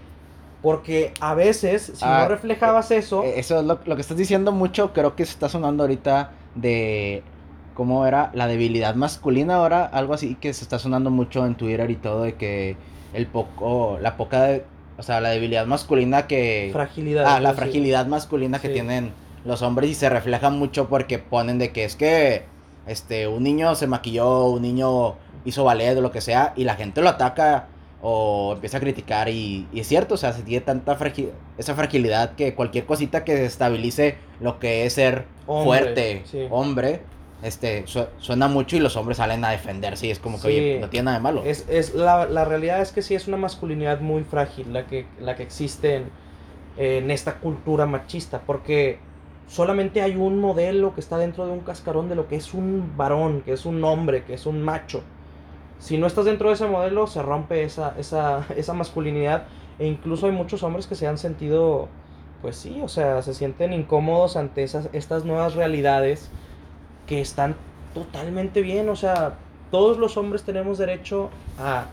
Porque 0.61 1.13
a 1.21 1.35
veces, 1.35 1.93
si 1.95 2.03
no 2.03 2.11
ah, 2.11 2.27
reflejabas 2.27 2.91
eh, 2.91 2.97
eso. 2.97 3.23
Eh, 3.23 3.39
eso 3.39 3.59
es 3.59 3.65
lo, 3.65 3.79
que 3.79 4.01
estás 4.01 4.17
diciendo 4.17 4.51
mucho, 4.51 4.91
creo 4.91 5.15
que 5.15 5.25
se 5.25 5.33
está 5.33 5.49
sonando 5.49 5.83
ahorita 5.83 6.31
de. 6.55 7.21
¿Cómo 7.75 8.05
era? 8.05 8.29
La 8.33 8.47
debilidad 8.47 8.95
masculina 8.95 9.55
ahora, 9.55 9.85
algo 9.85 10.13
así 10.13 10.35
que 10.35 10.53
se 10.53 10.63
está 10.63 10.79
sonando 10.79 11.11
mucho 11.11 11.45
en 11.45 11.55
Twitter 11.55 11.89
y 11.91 11.95
todo, 11.95 12.23
de 12.23 12.35
que 12.35 12.75
el 13.13 13.27
poco. 13.27 13.99
La 14.01 14.17
poca. 14.17 14.59
o 14.97 15.03
sea, 15.03 15.21
la 15.21 15.29
debilidad 15.29 15.65
masculina 15.65 16.27
que. 16.27 16.69
Fragilidad. 16.73 17.25
Ah, 17.25 17.39
la 17.39 17.53
fragilidad 17.53 18.07
masculina 18.07 18.59
que 18.59 18.69
tienen 18.69 19.13
los 19.45 19.61
hombres 19.61 19.89
y 19.89 19.95
se 19.95 20.09
refleja 20.09 20.49
mucho 20.49 20.89
porque 20.89 21.19
ponen 21.19 21.57
de 21.57 21.71
que 21.71 21.85
es 21.85 21.95
que. 21.95 22.43
Este, 22.85 23.27
un 23.27 23.43
niño 23.43 23.75
se 23.75 23.87
maquilló, 23.87 24.47
un 24.47 24.63
niño 24.63 25.15
hizo 25.45 25.63
ballet 25.63 25.97
o 25.97 26.01
lo 26.01 26.11
que 26.11 26.21
sea, 26.21 26.53
y 26.55 26.63
la 26.63 26.75
gente 26.75 27.01
lo 27.01 27.09
ataca 27.09 27.67
o 28.01 28.53
empieza 28.53 28.77
a 28.77 28.79
criticar 28.79 29.27
y, 29.29 29.67
y 29.73 29.81
es 29.81 29.87
cierto, 29.87 30.13
o 30.13 30.17
sea, 30.17 30.31
se 30.33 30.41
tiene 30.43 30.61
tanta 30.65 30.95
fragil, 30.95 31.31
esa 31.57 31.75
fragilidad 31.75 32.31
que 32.35 32.55
cualquier 32.55 32.85
cosita 32.85 33.23
que 33.25 33.43
estabilice 33.45 34.15
lo 34.39 34.57
que 34.59 34.85
es 34.85 34.93
ser 34.93 35.25
Hombre, 35.47 35.65
fuerte, 35.65 36.21
sí. 36.25 36.47
hombre, 36.49 37.01
este, 37.43 37.85
su- 37.87 38.05
suena 38.19 38.47
mucho 38.47 38.77
y 38.77 38.79
los 38.79 38.95
hombres 38.95 39.17
salen 39.17 39.43
a 39.43 39.49
defenderse 39.51 40.07
y 40.07 40.11
es 40.11 40.19
como 40.19 40.37
que, 40.37 40.43
Sí. 40.43 40.47
oye, 40.47 40.77
no 40.79 40.89
tiene 40.89 41.05
nada 41.05 41.17
de 41.17 41.23
malo. 41.23 41.43
Es, 41.45 41.65
es 41.69 41.93
la, 41.93 42.25
la 42.25 42.45
realidad 42.45 42.81
es 42.81 42.91
que 42.93 43.01
sí 43.01 43.15
es 43.15 43.27
una 43.27 43.37
masculinidad 43.37 43.99
muy 43.99 44.23
frágil 44.23 44.71
la 44.71 44.87
que, 44.87 45.05
la 45.19 45.35
que 45.35 45.43
existe 45.43 45.95
en, 45.95 46.09
en 46.77 47.11
esta 47.11 47.35
cultura 47.39 47.85
machista, 47.85 48.41
porque 48.45 48.99
solamente 49.47 50.01
hay 50.01 50.15
un 50.15 50.39
modelo 50.39 50.93
que 50.93 51.01
está 51.01 51.17
dentro 51.17 51.45
de 51.45 51.51
un 51.51 51.61
cascarón 51.61 52.07
de 52.07 52.15
lo 52.15 52.29
que 52.29 52.37
es 52.37 52.53
un 52.53 52.93
varón, 52.95 53.41
que 53.41 53.51
es 53.51 53.65
un 53.65 53.83
hombre, 53.83 54.23
que 54.23 54.35
es 54.35 54.45
un 54.45 54.61
macho. 54.61 55.01
Si 55.79 55.97
no 55.97 56.07
estás 56.07 56.25
dentro 56.25 56.49
de 56.49 56.55
ese 56.55 56.67
modelo, 56.67 57.07
se 57.07 57.21
rompe 57.21 57.63
esa, 57.63 57.95
esa, 57.97 58.45
esa 58.55 58.73
masculinidad 58.73 59.43
e 59.79 59.87
incluso 59.87 60.25
hay 60.25 60.33
muchos 60.33 60.61
hombres 60.63 60.87
que 60.87 60.95
se 60.95 61.07
han 61.07 61.17
sentido, 61.17 61.87
pues 62.41 62.57
sí, 62.57 62.81
o 62.83 62.89
sea, 62.89 63.21
se 63.21 63.33
sienten 63.33 63.71
incómodos 63.73 64.35
ante 64.35 64.63
esas, 64.63 64.89
estas 64.91 65.23
nuevas 65.23 65.55
realidades 65.55 66.29
que 67.07 67.21
están 67.21 67.55
totalmente 67.93 68.61
bien, 68.61 68.89
o 68.89 68.95
sea, 68.95 69.35
todos 69.71 69.97
los 69.97 70.17
hombres 70.17 70.43
tenemos 70.43 70.77
derecho 70.77 71.29
a 71.57 71.85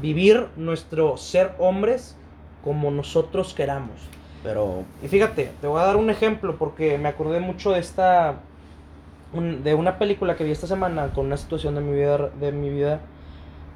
vivir 0.00 0.46
nuestro 0.56 1.16
ser 1.16 1.54
hombres 1.58 2.16
como 2.62 2.90
nosotros 2.90 3.52
queramos. 3.52 3.96
Pero, 4.42 4.84
Y 5.02 5.08
fíjate, 5.08 5.52
te 5.60 5.66
voy 5.66 5.80
a 5.80 5.84
dar 5.84 5.96
un 5.96 6.10
ejemplo 6.10 6.56
porque 6.56 6.96
me 6.98 7.08
acordé 7.08 7.40
mucho 7.40 7.72
de 7.72 7.80
esta 7.80 8.36
de 9.32 9.74
una 9.74 9.98
película 9.98 10.36
que 10.36 10.44
vi 10.44 10.52
esta 10.52 10.66
semana 10.66 11.12
con 11.12 11.26
una 11.26 11.36
situación 11.36 11.74
de 11.74 11.80
mi 11.82 11.92
vida 11.92 12.30
de 12.40 12.52
mi 12.52 12.70
vida 12.70 13.00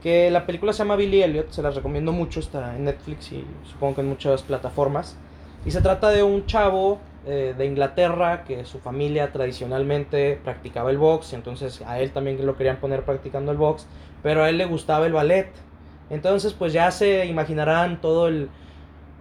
que 0.02 0.30
la 0.30 0.47
película 0.47 0.73
se 0.73 0.80
llama 0.80 0.97
Billy 0.97 1.23
Elliot, 1.23 1.50
se 1.52 1.62
las 1.62 1.76
recomiendo 1.76 2.12
mucho, 2.12 2.40
está 2.40 2.75
en 2.75 2.85
Netflix 2.85 3.30
y 3.32 3.44
supongo 3.71 3.97
que 3.97 4.00
en 4.00 4.09
muchas 4.09 4.42
plataformas. 4.42 5.16
Y 5.64 5.71
se 5.71 5.80
trata 5.80 6.11
de 6.11 6.25
un 6.25 6.44
chavo 6.47 6.99
eh, 7.25 7.54
de 7.56 7.66
Inglaterra 7.66 8.42
que 8.42 8.64
su 8.64 8.80
familia 8.80 9.30
tradicionalmente 9.30 10.40
practicaba 10.42 10.90
el 10.90 10.99
box, 10.99 11.35
entonces 11.35 11.82
a 11.82 12.00
él 12.00 12.11
también 12.11 12.44
lo 12.44 12.56
querían 12.56 12.78
poner 12.78 13.04
practicando 13.04 13.52
el 13.52 13.59
box, 13.59 13.87
pero 14.25 14.42
a 14.42 14.49
él 14.49 14.59
le 14.59 14.64
gustaba 14.66 15.06
el 15.06 15.12
ballet. 15.12 15.52
Entonces 16.11 16.52
pues 16.52 16.73
ya 16.73 16.90
se 16.90 17.26
imaginarán 17.26 18.00
todo 18.00 18.26
el 18.26 18.50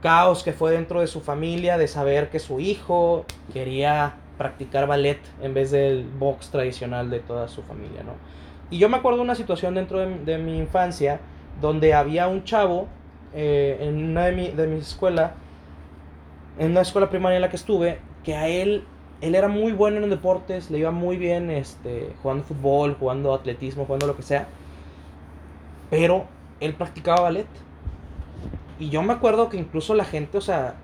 caos 0.01 0.41
que 0.41 0.51
fue 0.51 0.71
dentro 0.71 1.01
de 1.01 1.07
su 1.07 1.21
familia 1.21 1.77
de 1.77 1.87
saber 1.87 2.29
que 2.31 2.39
su 2.39 2.59
hijo 2.59 3.25
quería 3.53 4.15
practicar 4.37 4.87
ballet 4.87 5.19
en 5.41 5.53
vez 5.53 5.71
del 5.71 6.05
box 6.05 6.49
tradicional 6.49 7.09
de 7.09 7.19
toda 7.19 7.47
su 7.47 7.61
familia, 7.63 8.03
¿no? 8.03 8.13
Y 8.69 8.77
yo 8.77 8.87
me 8.87 8.97
acuerdo 8.97 9.21
una 9.21 9.35
situación 9.35 9.75
dentro 9.75 9.99
de, 9.99 10.37
mi 10.37 10.57
infancia 10.57 11.19
donde 11.59 11.93
había 11.93 12.27
un 12.27 12.45
chavo 12.45 12.87
eh, 13.33 13.77
en 13.81 14.11
una 14.11 14.25
de 14.25 14.31
mi, 14.31 14.47
de 14.49 14.65
mi 14.67 14.79
escuela, 14.79 15.33
en 16.57 16.71
una 16.71 16.81
escuela 16.81 17.09
primaria 17.09 17.35
en 17.35 17.41
la 17.41 17.49
que 17.49 17.57
estuve, 17.57 17.99
que 18.23 18.35
a 18.35 18.47
él, 18.47 18.85
él 19.19 19.35
era 19.35 19.49
muy 19.49 19.73
bueno 19.73 19.97
en 19.97 20.03
los 20.03 20.09
deportes, 20.09 20.71
le 20.71 20.79
iba 20.79 20.91
muy 20.91 21.17
bien 21.17 21.49
este, 21.49 22.13
jugando 22.23 22.45
fútbol, 22.45 22.95
jugando 22.97 23.33
atletismo, 23.33 23.85
jugando 23.85 24.07
lo 24.07 24.15
que 24.15 24.23
sea, 24.23 24.47
pero 25.89 26.25
él 26.61 26.73
practicaba 26.73 27.21
ballet. 27.21 27.47
Y 28.79 28.89
yo 28.89 29.03
me 29.03 29.13
acuerdo 29.13 29.49
que 29.49 29.57
incluso 29.57 29.93
la 29.95 30.05
gente, 30.05 30.37
o 30.37 30.41
sea, 30.41 30.75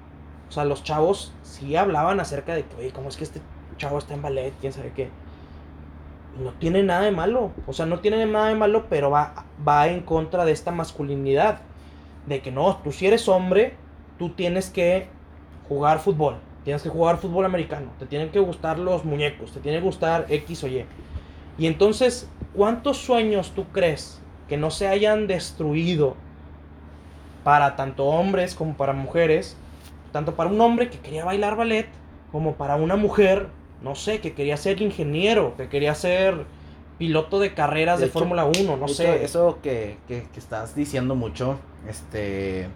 o 0.49 0.51
sea, 0.51 0.65
los 0.65 0.83
chavos 0.83 1.33
sí 1.43 1.75
hablaban 1.75 2.19
acerca 2.19 2.55
de 2.55 2.63
que, 2.63 2.75
oye, 2.77 2.91
¿cómo 2.91 3.09
es 3.09 3.17
que 3.17 3.23
este 3.25 3.41
chavo 3.77 3.97
está 3.97 4.13
en 4.13 4.21
ballet? 4.21 4.53
¿Quién 4.61 4.73
sabe 4.73 4.91
qué? 4.95 5.09
No 6.41 6.51
tiene 6.51 6.83
nada 6.83 7.01
de 7.01 7.11
malo. 7.11 7.51
O 7.65 7.73
sea, 7.73 7.85
no 7.85 7.99
tiene 7.99 8.25
nada 8.25 8.47
de 8.47 8.55
malo, 8.55 8.85
pero 8.89 9.09
va, 9.09 9.45
va 9.67 9.87
en 9.87 10.01
contra 10.01 10.45
de 10.45 10.51
esta 10.51 10.71
masculinidad. 10.71 11.59
De 12.25 12.41
que 12.41 12.51
no, 12.51 12.77
tú 12.77 12.91
si 12.91 13.07
eres 13.07 13.27
hombre, 13.27 13.75
tú 14.17 14.29
tienes 14.29 14.69
que 14.69 15.07
jugar 15.67 15.99
fútbol. 15.99 16.35
Tienes 16.63 16.83
que 16.83 16.89
jugar 16.89 17.17
fútbol 17.17 17.45
americano. 17.45 17.91
Te 17.99 18.05
tienen 18.05 18.29
que 18.29 18.39
gustar 18.39 18.79
los 18.79 19.05
muñecos. 19.05 19.51
Te 19.51 19.59
tiene 19.59 19.79
que 19.79 19.85
gustar 19.85 20.25
X 20.29 20.63
o 20.63 20.67
Y. 20.67 20.85
Y 21.57 21.67
entonces, 21.67 22.29
¿cuántos 22.53 22.97
sueños 22.97 23.51
tú 23.51 23.65
crees 23.71 24.21
que 24.47 24.57
no 24.57 24.69
se 24.69 24.87
hayan 24.87 25.27
destruido 25.27 26.15
para 27.43 27.75
tanto 27.75 28.05
hombres 28.05 28.53
como 28.53 28.75
para 28.75 28.93
mujeres? 28.93 29.57
Tanto 30.17 30.33
para 30.33 30.49
un 30.49 30.59
hombre 30.61 30.89
que 30.89 30.97
quería 30.97 31.23
bailar 31.25 31.55
ballet, 31.55 31.85
como 32.31 32.55
para 32.55 32.75
una 32.75 32.95
mujer, 32.95 33.49
no 33.83 33.93
sé, 33.93 34.19
que 34.19 34.33
quería 34.33 34.57
ser 34.57 34.81
ingeniero, 34.81 35.55
que 35.55 35.69
quería 35.69 35.93
ser 35.93 36.45
piloto 36.97 37.37
de 37.37 37.53
carreras 37.53 37.99
De 37.99 38.07
Fórmula 38.07 38.45
1, 38.45 38.77
no 38.77 38.87
sé. 38.87 39.23
Eso 39.23 39.59
que, 39.61 39.99
que, 40.07 40.23
que 40.33 40.39
estás 40.39 40.73
diciendo 40.73 41.13
mucho, 41.13 41.59
este, 41.87 42.67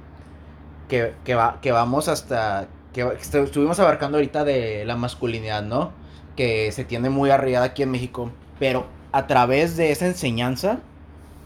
que, 0.88 1.15
que, 1.23 1.34
va, 1.34 1.58
que 1.63 1.71
vamos 1.71 2.10
hasta, 2.10 2.67
que 2.93 3.01
estuvimos 3.19 3.80
abarcando 3.80 4.19
ahorita 4.19 4.43
de 4.43 4.86
la 4.86 4.95
masculinidad, 4.95 5.63
¿no? 5.63 5.93
Que 6.36 6.71
se 6.71 6.86
tiene 6.86 7.10
muy 7.10 7.32
arriada 7.32 7.65
aquí 7.65 7.82
en 7.82 7.89
México, 7.89 8.30
pero 8.60 8.86
a 9.12 9.25
través 9.25 9.77
de 9.77 9.89
esa 9.91 10.06
enseñanza 10.06 10.77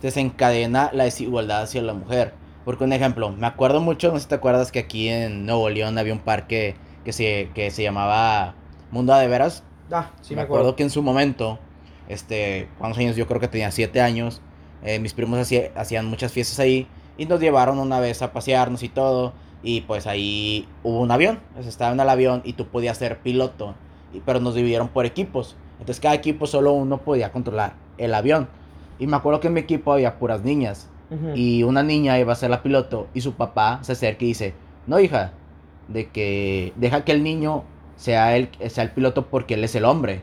desencadena 0.02 0.90
la 0.92 1.06
desigualdad 1.06 1.62
hacia 1.62 1.82
la 1.82 1.94
mujer. 1.94 2.34
Porque 2.66 2.84
un 2.84 2.92
ejemplo, 2.94 3.32
me 3.32 3.48
acuerdo 3.48 3.80
mucho, 3.80 4.10
no 4.12 4.16
sé 4.16 4.24
si 4.24 4.28
te 4.30 4.36
acuerdas 4.36 4.72
que 4.72 4.80
aquí 4.80 5.08
en 5.08 5.46
Nuevo 5.46 5.70
León 5.70 5.98
había 5.98 6.14
un 6.14 6.20
parque 6.20 6.76
que 7.06 7.14
se, 7.14 7.52
que 7.54 7.70
se 7.72 7.84
llamaba 7.84 8.56
Mundo 8.92 9.14
de 9.16 9.28
Veras, 9.28 9.64
Ah, 9.92 10.12
sí 10.22 10.36
me 10.36 10.42
acuerdo 10.42 10.76
que 10.76 10.82
en 10.84 10.90
su 10.90 11.04
momento, 11.04 11.60
este, 12.10 12.68
¿cuántos 12.80 12.98
años? 13.00 13.16
Yo 13.16 13.28
creo 13.28 13.40
que 13.40 13.48
tenía 13.48 13.72
siete 13.72 14.02
años. 14.02 14.42
eh, 14.84 15.00
mis 15.00 15.14
primos 15.14 15.40
hacía- 15.40 15.72
hacían 15.76 16.06
muchas 16.06 16.32
fiestas 16.32 16.60
ahí 16.60 16.88
y 17.18 17.26
nos 17.26 17.40
llevaron 17.40 17.80
una 17.80 18.00
vez 18.00 18.22
a 18.22 18.32
pasearnos 18.34 18.84
y 18.84 18.90
todo. 18.90 19.34
Y 19.64 19.82
pues 19.82 20.06
ahí 20.06 20.68
hubo 20.84 21.00
un 21.02 21.10
avión, 21.12 21.40
sea, 21.60 21.68
estaba 21.70 21.92
en 21.92 22.00
el 22.00 22.08
avión 22.10 22.42
y 22.44 22.54
tú 22.54 22.68
podías 22.68 22.98
ser 22.98 23.18
piloto, 23.20 23.74
y- 24.14 24.20
pero 24.20 24.40
nos 24.40 24.54
dividieron 24.54 24.90
por 24.90 25.06
equipos. 25.08 25.56
Entonces 25.80 26.00
cada 26.00 26.14
equipo 26.14 26.46
solo 26.46 26.74
uno 26.74 27.00
podía 27.00 27.32
controlar 27.32 27.74
el 27.98 28.14
avión. 28.14 28.48
Y 29.00 29.08
me 29.08 29.18
acuerdo 29.18 29.40
que 29.40 29.48
en 29.48 29.54
mi 29.54 29.62
equipo 29.62 29.92
había 29.94 30.20
puras 30.20 30.44
niñas. 30.44 30.88
Y 31.36 31.64
una 31.64 31.84
niña 31.84 32.20
iba 32.20 32.34
a 32.34 32.36
ser 32.36 32.50
la 32.50 32.64
piloto 32.64 33.08
y 33.14 33.22
su 33.22 33.34
papá 33.34 33.80
se 33.84 33.92
acerca 33.92 34.26
y 34.26 34.30
dice, 34.30 34.54
no 34.88 35.00
hija, 35.00 35.34
de 35.88 36.10
que 36.10 36.74
deja 36.76 37.06
que 37.06 37.12
el 37.12 37.24
niño 37.24 37.64
sea 37.96 38.36
el, 38.36 38.50
sea 38.70 38.84
el 38.84 38.92
piloto 38.92 39.28
porque 39.28 39.54
él 39.54 39.64
es 39.64 39.76
el 39.76 39.86
hombre. 39.86 40.22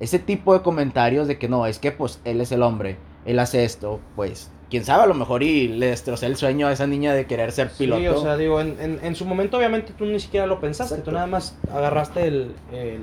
Ese 0.00 0.18
tipo 0.18 0.54
de 0.54 0.62
comentarios 0.62 1.28
de 1.28 1.38
que 1.38 1.48
no, 1.48 1.66
es 1.66 1.78
que 1.78 1.92
pues 1.92 2.20
él 2.24 2.40
es 2.40 2.52
el 2.52 2.62
hombre, 2.62 2.96
él 3.24 3.38
hace 3.38 3.64
esto, 3.64 4.00
pues 4.16 4.50
quién 4.70 4.84
sabe, 4.84 5.02
a 5.04 5.06
lo 5.06 5.14
mejor 5.14 5.42
y 5.42 5.68
le 5.68 5.86
destrocé 5.88 6.26
el 6.26 6.36
sueño 6.36 6.66
a 6.66 6.72
esa 6.72 6.86
niña 6.86 7.12
de 7.12 7.26
querer 7.26 7.52
ser 7.52 7.70
piloto. 7.70 8.00
Sí, 8.00 8.06
o 8.08 8.16
sea, 8.16 8.36
digo, 8.36 8.60
en, 8.60 8.76
en, 8.80 8.98
en 9.02 9.14
su 9.14 9.26
momento 9.26 9.58
obviamente 9.58 9.92
tú 9.92 10.06
ni 10.06 10.18
siquiera 10.18 10.46
lo 10.46 10.60
pensaste, 10.60 10.94
Exacto. 10.94 11.10
tú 11.10 11.14
nada 11.14 11.26
más 11.26 11.56
agarraste 11.70 12.26
el, 12.26 12.54
el 12.72 13.02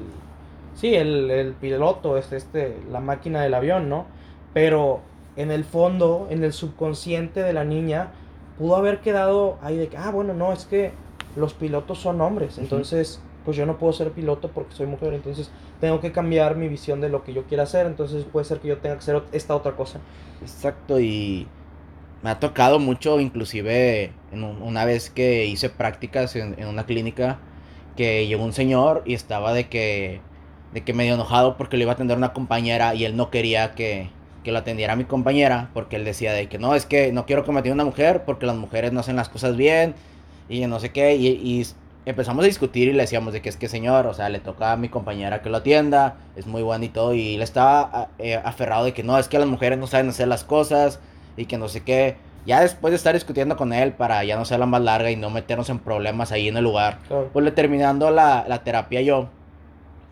sí, 0.74 0.96
el, 0.96 1.30
el 1.30 1.54
piloto, 1.54 2.18
este, 2.18 2.38
este, 2.38 2.78
la 2.92 3.00
máquina 3.00 3.42
del 3.42 3.54
avión, 3.54 3.88
¿no? 3.88 4.08
Pero 4.54 5.02
en 5.42 5.52
el 5.52 5.64
fondo, 5.66 6.28
en 6.30 6.44
el 6.44 6.54
subconsciente 6.54 7.42
de 7.42 7.54
la 7.54 7.66
niña, 7.66 8.12
pudo 8.58 8.76
haber 8.76 9.02
quedado 9.02 9.58
ahí 9.62 9.78
de 9.78 9.90
que, 9.90 9.98
ah, 9.98 10.12
bueno, 10.12 10.34
no, 10.34 10.54
es 10.54 10.66
que 10.66 10.94
los 11.36 11.54
pilotos 11.54 12.00
son 12.00 12.22
hombres, 12.22 12.58
entonces, 12.60 13.22
pues 13.46 13.58
yo 13.58 13.66
no 13.66 13.78
puedo 13.78 13.94
ser 13.94 14.12
piloto 14.14 14.52
porque 14.52 14.76
soy 14.76 14.88
mujer, 14.88 15.14
entonces 15.14 15.52
tengo 15.80 16.02
que 16.02 16.12
cambiar 16.12 16.56
mi 16.58 16.68
visión 16.68 17.02
de 17.02 17.10
lo 17.10 17.24
que 17.24 17.34
yo 17.34 17.46
quiera 17.46 17.64
hacer, 17.64 17.88
entonces 17.88 18.26
puede 18.26 18.46
ser 18.46 18.60
que 18.60 18.68
yo 18.70 18.80
tenga 18.80 18.96
que 18.96 19.00
hacer 19.02 19.24
esta 19.32 19.56
otra 19.56 19.76
cosa. 19.76 20.02
Exacto, 20.42 21.00
y 21.00 21.56
me 22.22 22.30
ha 22.32 22.40
tocado 22.40 22.80
mucho, 22.80 23.20
inclusive 23.22 24.20
en 24.32 24.44
un- 24.44 24.62
una 24.62 24.86
vez 24.86 25.10
que 25.12 25.46
hice 25.48 25.70
prácticas 25.70 26.36
en, 26.36 26.56
en 26.60 26.68
una 26.68 26.86
clínica, 26.86 27.48
que 27.96 28.28
llegó 28.28 28.44
un 28.46 28.54
señor 28.54 29.04
y 29.06 29.14
estaba 29.16 29.54
de 29.54 29.70
que, 29.70 30.28
de 30.72 30.84
que 30.86 30.94
medio 30.94 31.16
enojado 31.16 31.58
porque 31.58 31.78
le 31.78 31.84
iba 31.84 31.92
a 31.94 31.96
atender 31.96 32.18
una 32.18 32.34
compañera 32.34 32.96
y 32.96 33.06
él 33.06 33.16
no 33.18 33.30
quería 33.32 33.76
que, 33.76 34.16
que 34.44 34.52
lo 34.52 34.60
atendiera 34.60 34.96
mi 34.96 35.04
compañera 35.06 35.70
porque 35.74 35.96
él 35.98 36.06
decía 36.06 36.32
de 36.34 36.48
que 36.48 36.58
no, 36.60 36.76
es 36.76 36.86
que 36.86 37.12
no 37.12 37.26
quiero 37.26 37.44
atienda 37.44 37.74
una 37.74 37.86
mujer 37.86 38.24
porque 38.26 38.46
las 38.46 38.56
mujeres 38.56 38.92
no 38.94 39.00
hacen 39.02 39.16
las 39.16 39.30
cosas 39.30 39.56
bien 39.58 39.96
y 40.48 40.66
no 40.66 40.80
sé 40.80 40.92
qué, 40.92 41.16
y, 41.16 41.28
y 41.28 41.66
empezamos 42.06 42.44
a 42.44 42.48
discutir 42.48 42.88
y 42.88 42.94
le 42.94 43.02
decíamos 43.04 43.34
de 43.34 43.42
que 43.42 43.50
es 43.50 43.58
que 43.58 43.68
señor, 43.68 44.08
o 44.08 44.14
sea, 44.14 44.30
le 44.30 44.40
toca 44.40 44.72
a 44.72 44.78
mi 44.78 44.90
compañera 44.90 45.42
que 45.42 45.50
lo 45.50 45.58
atienda, 45.58 46.16
es 46.36 46.48
muy 46.48 46.64
bueno 46.64 46.86
y 46.86 46.90
todo, 46.90 47.14
y 47.14 47.36
él 47.36 47.42
estaba 47.42 48.08
eh, 48.18 48.36
aferrado 48.44 48.86
de 48.86 48.94
que 48.94 49.04
no, 49.04 49.18
es 49.20 49.28
que 49.28 49.38
las 49.38 49.48
mujeres 49.48 49.78
no 49.78 49.86
saben 49.88 50.10
hacer 50.10 50.28
las 50.28 50.44
cosas 50.44 51.00
y 51.38 51.46
que 51.46 51.58
no 51.58 51.68
sé 51.70 51.82
qué. 51.84 52.16
Ya 52.48 52.62
después 52.62 52.92
de 52.92 52.96
estar 52.96 53.14
discutiendo 53.14 53.58
con 53.58 53.74
él 53.74 53.92
para 53.94 54.24
ya 54.24 54.38
no 54.38 54.46
ser 54.46 54.60
la 54.60 54.66
más 54.66 54.82
larga 54.82 55.12
y 55.12 55.16
no 55.18 55.30
meternos 55.30 55.70
en 55.70 55.78
problemas 55.78 56.32
ahí 56.32 56.48
en 56.48 56.58
el 56.58 56.64
lugar, 56.64 56.98
Claro. 57.08 57.30
pues 57.32 57.46
le 57.46 57.52
terminando 57.52 58.10
la, 58.10 58.46
la 58.48 58.64
terapia 58.64 59.02
yo, 59.02 59.28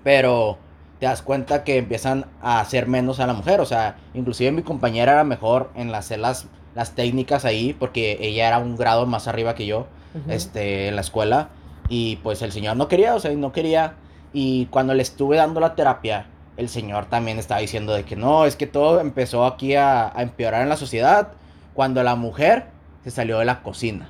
pero 0.03 0.57
te 0.99 1.05
das 1.05 1.21
cuenta 1.21 1.63
que 1.63 1.77
empiezan 1.77 2.25
a 2.41 2.59
hacer 2.59 2.87
menos 2.87 3.19
a 3.19 3.27
la 3.27 3.33
mujer, 3.33 3.59
o 3.61 3.65
sea, 3.65 3.97
inclusive 4.13 4.51
mi 4.51 4.63
compañera 4.63 5.13
era 5.13 5.23
mejor 5.23 5.71
en 5.75 5.93
hacer 5.93 6.19
las, 6.19 6.47
las 6.75 6.95
técnicas 6.95 7.45
ahí 7.45 7.73
porque 7.73 8.17
ella 8.21 8.47
era 8.47 8.57
un 8.57 8.75
grado 8.75 9.05
más 9.05 9.27
arriba 9.27 9.55
que 9.55 9.65
yo 9.65 9.87
Ujú. 10.15 10.31
este, 10.31 10.87
en 10.87 10.95
la 10.95 11.01
escuela. 11.01 11.49
Y 11.89 12.17
pues 12.17 12.41
el 12.41 12.51
señor 12.51 12.75
no 12.75 12.87
quería, 12.87 13.15
o 13.15 13.19
sea, 13.19 13.31
no 13.31 13.51
quería. 13.51 13.93
Y 14.33 14.65
cuando 14.65 14.93
le 14.93 15.01
estuve 15.03 15.37
dando 15.37 15.59
la 15.59 15.75
terapia, 15.75 16.25
el 16.57 16.67
señor 16.69 17.05
también 17.05 17.39
estaba 17.39 17.61
diciendo 17.61 17.93
de 17.93 18.03
que 18.03 18.15
no, 18.15 18.45
es 18.45 18.55
que 18.55 18.67
todo 18.67 18.99
empezó 18.99 19.45
aquí 19.45 19.75
a, 19.75 20.11
a 20.13 20.21
empeorar 20.21 20.63
en 20.63 20.69
la 20.69 20.75
sociedad. 20.77 21.29
Cuando 21.73 22.03
la 22.03 22.15
mujer 22.15 22.65
se 23.03 23.11
salió 23.11 23.39
de 23.39 23.45
la 23.45 23.61
cocina. 23.61 24.09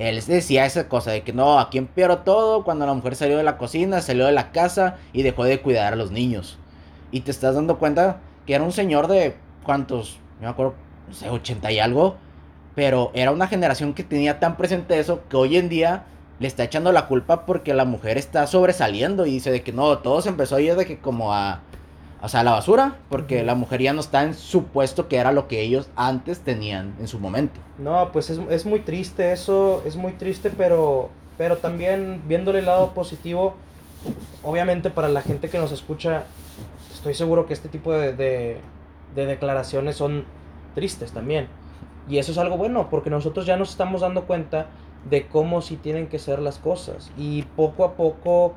Él 0.00 0.24
decía 0.24 0.64
esa 0.64 0.88
cosa 0.88 1.10
de 1.10 1.20
que 1.20 1.34
no, 1.34 1.60
aquí 1.60 1.76
empeoró 1.76 2.20
todo 2.20 2.64
cuando 2.64 2.86
la 2.86 2.94
mujer 2.94 3.16
salió 3.16 3.36
de 3.36 3.42
la 3.42 3.58
cocina, 3.58 4.00
salió 4.00 4.24
de 4.24 4.32
la 4.32 4.50
casa 4.50 4.96
y 5.12 5.22
dejó 5.22 5.44
de 5.44 5.60
cuidar 5.60 5.92
a 5.92 5.96
los 5.96 6.10
niños. 6.10 6.56
Y 7.10 7.20
te 7.20 7.30
estás 7.30 7.54
dando 7.54 7.78
cuenta 7.78 8.16
que 8.46 8.54
era 8.54 8.64
un 8.64 8.72
señor 8.72 9.08
de 9.08 9.36
cuántos, 9.62 10.18
no 10.40 10.46
me 10.46 10.48
acuerdo, 10.48 10.72
no 11.06 11.12
sé, 11.12 11.28
80 11.28 11.70
y 11.72 11.80
algo, 11.80 12.16
pero 12.74 13.10
era 13.12 13.30
una 13.30 13.46
generación 13.46 13.92
que 13.92 14.02
tenía 14.02 14.40
tan 14.40 14.56
presente 14.56 14.98
eso 14.98 15.20
que 15.28 15.36
hoy 15.36 15.58
en 15.58 15.68
día 15.68 16.04
le 16.38 16.48
está 16.48 16.64
echando 16.64 16.92
la 16.92 17.06
culpa 17.06 17.44
porque 17.44 17.74
la 17.74 17.84
mujer 17.84 18.16
está 18.16 18.46
sobresaliendo 18.46 19.26
y 19.26 19.32
dice 19.32 19.50
de 19.50 19.62
que 19.62 19.74
no, 19.74 19.98
todo 19.98 20.22
se 20.22 20.30
empezó 20.30 20.56
a 20.56 20.62
ir 20.62 20.76
de 20.76 20.86
que 20.86 20.98
como 20.98 21.34
a, 21.34 21.60
o 22.22 22.28
sea, 22.28 22.40
a 22.40 22.44
la 22.44 22.52
basura, 22.52 22.96
porque 23.08 23.42
la 23.42 23.54
mujer 23.54 23.80
ya 23.80 23.92
no 23.92 24.00
está 24.00 24.24
en 24.24 24.34
su 24.34 24.64
puesto 24.64 25.08
que 25.08 25.16
era 25.16 25.32
lo 25.32 25.48
que 25.48 25.60
ellos 25.60 25.88
antes 25.96 26.40
tenían 26.40 26.94
en 27.00 27.08
su 27.08 27.18
momento. 27.18 27.60
No, 27.78 28.10
pues 28.12 28.30
es, 28.30 28.38
es 28.50 28.66
muy 28.66 28.80
triste 28.80 29.32
eso, 29.32 29.82
es 29.86 29.96
muy 29.96 30.12
triste, 30.12 30.50
pero, 30.50 31.10
pero 31.38 31.58
también 31.58 32.22
viéndole 32.26 32.58
el 32.58 32.66
lado 32.66 32.92
positivo, 32.92 33.54
obviamente 34.42 34.90
para 34.90 35.08
la 35.08 35.22
gente 35.22 35.48
que 35.48 35.58
nos 35.58 35.72
escucha, 35.72 36.24
estoy 36.92 37.14
seguro 37.14 37.46
que 37.46 37.54
este 37.54 37.68
tipo 37.68 37.92
de, 37.92 38.12
de, 38.12 38.60
de 39.14 39.26
declaraciones 39.26 39.96
son 39.96 40.24
tristes 40.74 41.12
también. 41.12 41.48
Y 42.08 42.18
eso 42.18 42.32
es 42.32 42.38
algo 42.38 42.56
bueno, 42.56 42.88
porque 42.90 43.08
nosotros 43.08 43.46
ya 43.46 43.56
nos 43.56 43.70
estamos 43.70 44.00
dando 44.00 44.24
cuenta 44.24 44.66
de 45.08 45.26
cómo 45.26 45.62
sí 45.62 45.76
tienen 45.76 46.08
que 46.08 46.18
ser 46.18 46.40
las 46.40 46.58
cosas. 46.58 47.10
Y 47.16 47.42
poco 47.42 47.84
a 47.84 47.94
poco 47.94 48.54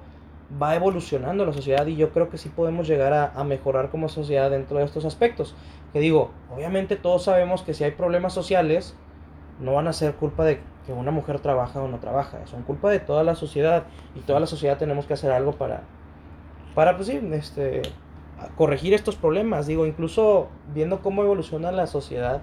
va 0.62 0.76
evolucionando 0.76 1.46
la 1.46 1.54
sociedad 1.54 1.86
y 1.88 1.96
yo 1.96 2.12
creo 2.12 2.30
que 2.30 2.38
sí 2.38 2.50
podemos 2.50 2.88
llegar 2.88 3.13
a, 3.36 3.44
mejorar 3.44 3.89
como 3.89 4.10
sociedad 4.10 4.52
dentro 4.52 4.78
de 4.78 4.86
estos 4.86 5.06
aspectos. 5.06 5.56
Que 5.92 6.00
digo, 6.00 6.32
obviamente 6.54 6.96
todos 6.96 7.24
sabemos 7.24 7.63
que 7.63 7.74
si 7.74 7.84
hay 7.84 7.92
problemas 7.92 8.34
sociales, 8.34 8.96
no 9.60 9.74
van 9.74 9.88
a 9.88 9.94
ser 9.94 10.16
culpa 10.16 10.44
de 10.44 10.62
que 10.86 10.94
una 10.94 11.12
mujer 11.12 11.39
trabaja 11.39 11.82
o 11.82 11.88
no 11.88 12.00
trabaja, 12.00 12.46
son 12.48 12.63
culpa 12.63 12.89
de 12.89 13.00
toda 13.00 13.24
la 13.24 13.36
sociedad 13.36 13.86
y 14.16 14.20
toda 14.20 14.39
la 14.39 14.48
sociedad 14.48 14.78
tenemos 14.78 15.06
que 15.06 15.13
hacer 15.13 15.32
algo 15.32 15.54
para, 15.54 15.84
para 16.76 16.98
pues 16.98 17.10
este, 17.10 17.82
corregir 18.58 18.94
estos 18.94 19.16
problemas. 19.16 19.68
Digo, 19.68 19.86
incluso 19.86 20.50
viendo 20.74 21.02
cómo 21.02 21.24
evoluciona 21.24 21.72
la 21.72 21.88
sociedad, 21.88 22.42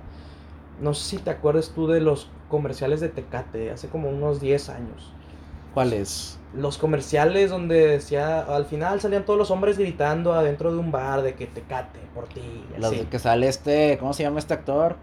no 0.81 0.95
sé 0.95 1.17
si 1.17 1.23
te 1.23 1.31
acuerdas 1.31 1.73
tú 1.75 1.87
de 1.87 2.01
los 2.01 2.31
comerciales 2.49 3.01
de 3.01 3.11
Tecate 3.11 3.71
hace 3.71 3.89
como 3.89 4.09
unos 4.09 4.41
10 4.41 4.71
años. 4.71 5.15
¿Cuáles? 5.75 6.39
Los 6.55 6.79
comerciales 6.79 7.51
donde 7.51 7.87
decía, 7.87 8.41
al 8.41 8.65
final 8.65 9.01
salían 9.01 9.25
todos 9.25 9.39
los 9.39 9.51
hombres 9.53 9.79
gritando 9.79 10.33
adentro 10.33 10.73
de 10.73 10.79
un 10.79 10.91
bar 10.91 11.23
de 11.23 11.35
que 11.35 11.47
Tecate 11.47 12.01
por 12.15 12.27
ti. 12.27 12.65
Los 12.77 12.93
así. 12.93 13.05
que 13.11 13.19
sale 13.21 13.47
este, 13.49 13.97
¿cómo 13.99 14.13
se 14.13 14.25
llama 14.25 14.41
este 14.41 14.55
actor? 14.55 14.97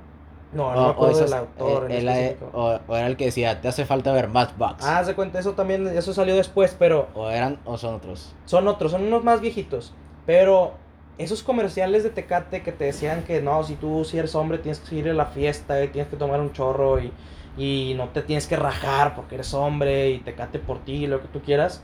No, 0.52 0.74
no 0.74 0.82
O- 0.82 0.86
me 0.86 0.92
acuerdo 0.92 1.20
del 1.20 1.34
autor. 1.34 1.86
en 1.86 1.92
él- 1.92 1.98
él- 2.00 2.10
específico. 2.10 2.50
o, 2.54 2.80
o 2.88 2.96
era 2.96 3.08
el 3.08 3.16
que 3.18 3.26
decía, 3.26 3.62
te 3.62 3.68
hace 3.70 3.86
falta 3.86 4.12
ver 4.12 4.28
Matchbox. 4.28 4.84
Ah, 4.84 5.04
se 5.06 5.14
cuenta, 5.16 5.40
eso 5.40 5.54
también, 5.54 5.88
eso 5.88 6.14
salió 6.14 6.36
después, 6.36 6.76
pero 6.78 7.08
O 7.14 7.30
eran, 7.30 7.60
o 7.66 7.78
son 7.78 7.96
otros. 7.96 8.34
son 8.46 8.68
otros, 8.68 8.92
son 8.92 9.04
unos 9.04 9.24
más 9.24 9.40
viejitos. 9.40 9.94
Pero 10.26 10.74
esos 11.18 11.44
comerciales 11.44 12.04
de 12.04 12.10
Tecate 12.10 12.62
que 12.62 12.72
te 12.74 12.86
decían 12.86 13.24
que 13.24 13.42
no, 13.42 13.64
si 13.64 13.76
tú 13.76 14.04
si 14.04 14.18
eres 14.18 14.36
hombre 14.36 14.58
tienes 14.58 14.80
que 14.80 14.96
ir 14.96 15.10
a 15.10 15.14
la 15.14 15.26
fiesta 15.28 15.82
y 15.84 15.88
tienes 15.88 16.10
que 16.10 16.18
tomar 16.18 16.40
un 16.42 16.52
chorro 16.54 17.00
y, 17.00 17.12
y 17.58 17.94
no 17.98 18.10
te 18.10 18.22
tienes 18.22 18.48
que 18.48 18.56
rajar 18.56 19.16
porque 19.16 19.36
eres 19.36 19.54
hombre 19.54 20.12
y 20.12 20.20
Tecate 20.20 20.60
por 20.60 20.80
ti, 20.80 21.08
lo 21.08 21.22
que 21.22 21.28
tú 21.28 21.42
quieras. 21.42 21.82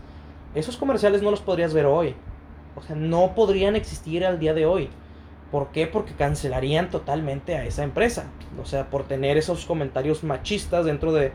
Esos 0.54 0.78
comerciales 0.78 1.24
no 1.24 1.32
los 1.32 1.42
podrías 1.42 1.74
ver 1.74 1.88
hoy. 1.88 2.16
O 2.76 2.82
sea, 2.82 2.96
no 2.96 3.34
podrían 3.36 3.76
existir 3.76 4.26
al 4.26 4.40
día 4.40 4.54
de 4.54 4.66
hoy. 4.66 4.90
¿Por 5.52 5.70
qué? 5.70 5.88
Porque 5.88 6.14
cancelarían 6.14 6.90
totalmente 6.90 7.56
a 7.56 7.66
esa 7.66 7.84
empresa. 7.84 8.26
O 8.62 8.66
sea, 8.66 8.90
por 8.90 9.04
tener 9.04 9.38
esos 9.38 9.66
comentarios 9.66 10.24
machistas 10.24 10.86
dentro 10.86 11.12
de, 11.12 11.34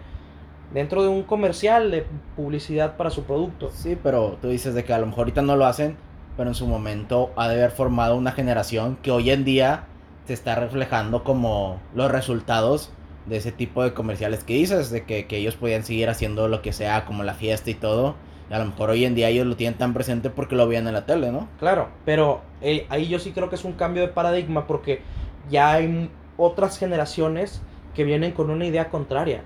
dentro 0.73 1.03
de 1.03 1.09
un 1.09 1.23
comercial 1.25 1.91
de 1.91 2.07
publicidad 2.37 2.97
para 2.97 3.11
su 3.11 3.25
producto. 3.25 3.71
Sí, 3.73 3.99
pero 4.01 4.39
tú 4.41 4.49
dices 4.49 4.75
de 4.75 4.85
que 4.85 4.93
a 4.93 4.99
lo 4.99 5.07
mejor 5.07 5.21
ahorita 5.21 5.43
no 5.43 5.57
lo 5.57 5.67
hacen, 5.67 5.97
pero 6.37 6.49
en 6.49 6.55
su 6.55 6.67
momento 6.67 7.33
ha 7.37 7.49
de 7.49 7.55
haber 7.55 7.71
formado 7.71 8.17
una 8.17 8.33
generación 8.33 8.97
que 9.03 9.11
hoy 9.11 9.31
en 9.31 9.45
día 9.45 9.87
se 10.27 10.35
está 10.35 10.55
reflejando 10.55 11.25
como 11.25 11.81
los 11.95 12.11
resultados 12.11 12.93
de 13.29 13.37
ese 13.37 13.53
tipo 13.53 13.83
de 13.83 13.95
comerciales 13.95 14.45
que 14.45 14.55
dices, 14.55 14.91
de 14.91 15.05
que, 15.05 15.27
que 15.27 15.37
ellos 15.37 15.57
podían 15.57 15.85
seguir 15.85 16.09
haciendo 16.09 16.49
lo 16.49 16.63
que 16.63 16.73
sea, 16.73 17.05
como 17.05 17.23
la 17.23 17.35
fiesta 17.35 17.71
y 17.71 17.75
todo. 17.75 18.17
A 18.51 18.59
lo 18.59 18.65
mejor 18.65 18.91
hoy 18.91 19.05
en 19.05 19.15
día 19.15 19.29
ellos 19.29 19.47
lo 19.47 19.57
tienen 19.57 19.79
tan 19.79 19.93
presente 19.93 20.31
porque 20.31 20.57
lo 20.57 20.67
veían 20.67 20.87
en 20.87 20.95
la 20.95 21.05
tele, 21.05 21.31
¿no? 21.31 21.49
Claro, 21.59 21.89
pero 22.05 22.41
ahí 22.89 23.09
yo 23.09 23.19
sí 23.19 23.33
creo 23.33 23.51
que 23.51 23.57
es 23.57 23.65
un 23.65 23.75
cambio 23.75 24.03
de 24.03 24.09
paradigma 24.09 24.67
porque 24.67 25.03
ya 25.51 25.73
hay 25.73 26.11
otras 26.39 26.79
generaciones 26.79 27.61
que 27.95 28.05
vienen 28.05 28.33
con 28.33 28.49
una 28.51 28.65
idea 28.65 28.89
contraria. 28.89 29.43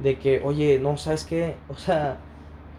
De 0.00 0.18
que, 0.18 0.40
oye, 0.44 0.78
no, 0.78 0.96
¿sabes 0.96 1.24
qué? 1.24 1.56
O 1.68 1.76
sea, 1.76 2.18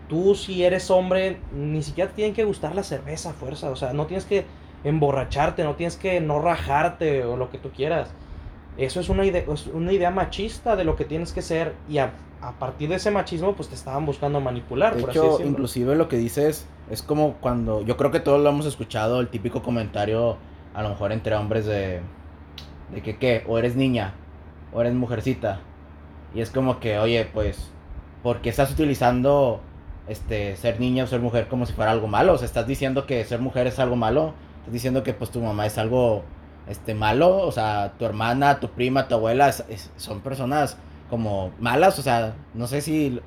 tú 0.08 0.36
si 0.36 0.64
eres 0.64 0.92
hombre, 0.92 1.38
ni 1.54 1.82
siquiera 1.82 2.10
te 2.10 2.18
tienen 2.18 2.34
que 2.34 2.44
gustar 2.44 2.76
la 2.76 2.84
cerveza 2.84 3.32
a 3.32 3.34
fuerza. 3.34 3.72
O 3.72 3.76
sea, 3.76 3.94
no 3.94 4.06
tienes 4.06 4.26
que 4.26 4.46
emborracharte, 4.84 5.64
no 5.64 5.76
tienes 5.76 5.96
que 5.98 6.22
no 6.22 6.40
rajarte 6.40 7.26
o 7.26 7.36
lo 7.36 7.50
que 7.50 7.58
tú 7.58 7.72
quieras. 7.72 8.14
Eso 8.78 9.00
es 9.00 9.10
una 9.10 9.26
idea, 9.26 9.44
es 9.52 9.68
una 9.68 9.92
idea 9.92 10.10
machista 10.10 10.76
de 10.76 10.84
lo 10.84 10.96
que 10.96 11.06
tienes 11.06 11.32
que 11.32 11.42
ser 11.42 11.76
y 11.88 12.00
a, 12.00 12.14
a 12.42 12.54
partir 12.54 12.90
de 12.90 12.96
ese 12.96 13.12
machismo 13.12 13.54
pues 13.54 13.70
te 13.70 13.76
estaban 13.76 14.06
buscando 14.06 14.42
manipular. 14.42 14.96
De 14.96 15.02
por 15.02 15.12
hecho, 15.12 15.40
inclusive 15.44 15.96
lo 15.96 16.08
que 16.08 16.18
dices 16.18 16.68
es 16.90 17.02
como 17.02 17.36
cuando, 17.36 17.82
yo 17.82 17.98
creo 17.98 18.12
que 18.12 18.20
todos 18.20 18.42
lo 18.42 18.50
hemos 18.50 18.66
escuchado, 18.66 19.20
el 19.20 19.30
típico 19.30 19.62
comentario, 19.62 20.38
a 20.74 20.82
lo 20.82 20.90
mejor 20.90 21.12
entre 21.12 21.36
hombres 21.36 21.66
de, 21.66 22.02
de 22.92 23.02
que, 23.02 23.18
¿qué? 23.18 23.44
O 23.48 23.58
eres 23.58 23.76
niña, 23.76 24.16
o 24.74 24.82
eres 24.82 24.94
mujercita. 24.94 25.60
Y 26.34 26.42
es 26.42 26.50
como 26.50 26.80
que, 26.80 26.98
oye, 26.98 27.26
pues, 27.32 27.72
¿por 28.24 28.42
qué 28.42 28.50
estás 28.50 28.72
utilizando 28.72 29.62
este, 30.08 30.56
ser 30.56 30.80
niña 30.80 31.04
o 31.04 31.08
ser 31.08 31.22
mujer 31.22 31.48
como 31.48 31.66
si 31.66 31.74
fuera 31.74 31.92
algo 31.92 32.08
malo? 32.08 32.34
O 32.34 32.38
sea, 32.38 32.46
estás 32.46 32.68
diciendo 32.68 33.06
que 33.06 33.24
ser 33.24 33.40
mujer 33.40 33.68
es 33.68 33.80
algo 33.80 33.96
malo, 33.96 34.34
estás 34.60 34.74
diciendo 34.74 35.04
que 35.04 35.14
pues 35.14 35.30
tu 35.30 35.42
mamá 35.42 35.66
es 35.66 35.78
algo 35.78 36.24
este, 36.68 36.94
malo, 36.96 37.38
o 37.40 37.52
sea, 37.52 37.94
tu 38.00 38.06
hermana, 38.06 38.60
tu 38.60 38.70
prima, 38.70 39.08
tu 39.08 39.16
abuela, 39.16 39.50
es- 39.50 39.92
son 39.98 40.22
personas 40.22 40.78
como 41.10 41.52
malas, 41.60 42.00
o 42.00 42.02
sea, 42.02 42.36
no 42.54 42.68
sé 42.68 42.82
si 42.82 43.20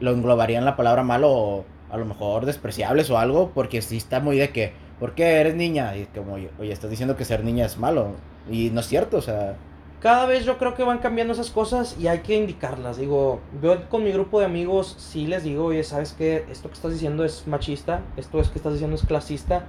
lo 0.00 0.12
englobarían 0.12 0.64
la 0.64 0.76
palabra 0.76 1.02
malo 1.02 1.30
o 1.32 1.64
a 1.90 1.96
lo 1.96 2.04
mejor 2.04 2.46
despreciables 2.46 3.10
o 3.10 3.18
algo, 3.18 3.50
porque 3.54 3.82
sí 3.82 3.96
está 3.96 4.20
muy 4.20 4.38
de 4.38 4.50
que, 4.50 4.72
¿por 5.00 5.14
qué 5.14 5.40
eres 5.40 5.54
niña? 5.54 5.96
Y 5.96 6.06
como, 6.06 6.34
oye, 6.34 6.72
estás 6.72 6.90
diciendo 6.90 7.16
que 7.16 7.24
ser 7.24 7.44
niña 7.44 7.66
es 7.66 7.78
malo. 7.78 8.12
Y 8.50 8.70
no 8.70 8.80
es 8.80 8.86
cierto, 8.86 9.16
o 9.18 9.22
sea, 9.22 9.56
cada 10.00 10.26
vez 10.26 10.44
yo 10.44 10.58
creo 10.58 10.74
que 10.74 10.84
van 10.84 10.98
cambiando 10.98 11.32
esas 11.32 11.50
cosas 11.50 11.96
y 11.98 12.06
hay 12.08 12.20
que 12.20 12.36
indicarlas. 12.36 12.98
Digo, 12.98 13.40
yo 13.62 13.88
con 13.88 14.04
mi 14.04 14.12
grupo 14.12 14.38
de 14.38 14.46
amigos 14.46 14.94
sí 14.98 15.26
les 15.26 15.42
digo, 15.42 15.64
oye, 15.66 15.82
¿sabes 15.82 16.12
qué? 16.12 16.44
Esto 16.50 16.68
que 16.68 16.74
estás 16.74 16.92
diciendo 16.92 17.24
es 17.24 17.46
machista, 17.48 18.02
esto 18.16 18.38
es 18.40 18.48
que 18.48 18.58
estás 18.58 18.74
diciendo 18.74 18.94
es 18.96 19.04
clasista. 19.04 19.64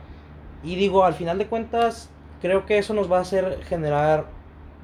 Y 0.63 0.75
digo, 0.75 1.05
al 1.05 1.13
final 1.15 1.37
de 1.37 1.47
cuentas, 1.47 2.09
creo 2.41 2.65
que 2.65 2.77
eso 2.77 2.93
nos 2.93 3.11
va 3.11 3.17
a 3.17 3.21
hacer 3.21 3.59
generar 3.63 4.25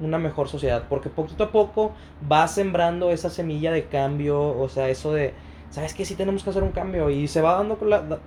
una 0.00 0.18
mejor 0.18 0.48
sociedad, 0.48 0.84
porque 0.88 1.08
poquito 1.08 1.44
a 1.44 1.52
poco 1.52 1.92
va 2.30 2.46
sembrando 2.48 3.10
esa 3.10 3.30
semilla 3.30 3.72
de 3.72 3.86
cambio, 3.86 4.58
o 4.58 4.68
sea, 4.68 4.88
eso 4.88 5.12
de, 5.12 5.32
¿sabes 5.70 5.94
qué? 5.94 6.04
Sí 6.04 6.14
tenemos 6.14 6.44
que 6.44 6.50
hacer 6.50 6.62
un 6.62 6.72
cambio 6.72 7.08
y 7.10 7.28
se 7.28 7.40
va 7.40 7.54
dando, 7.54 7.78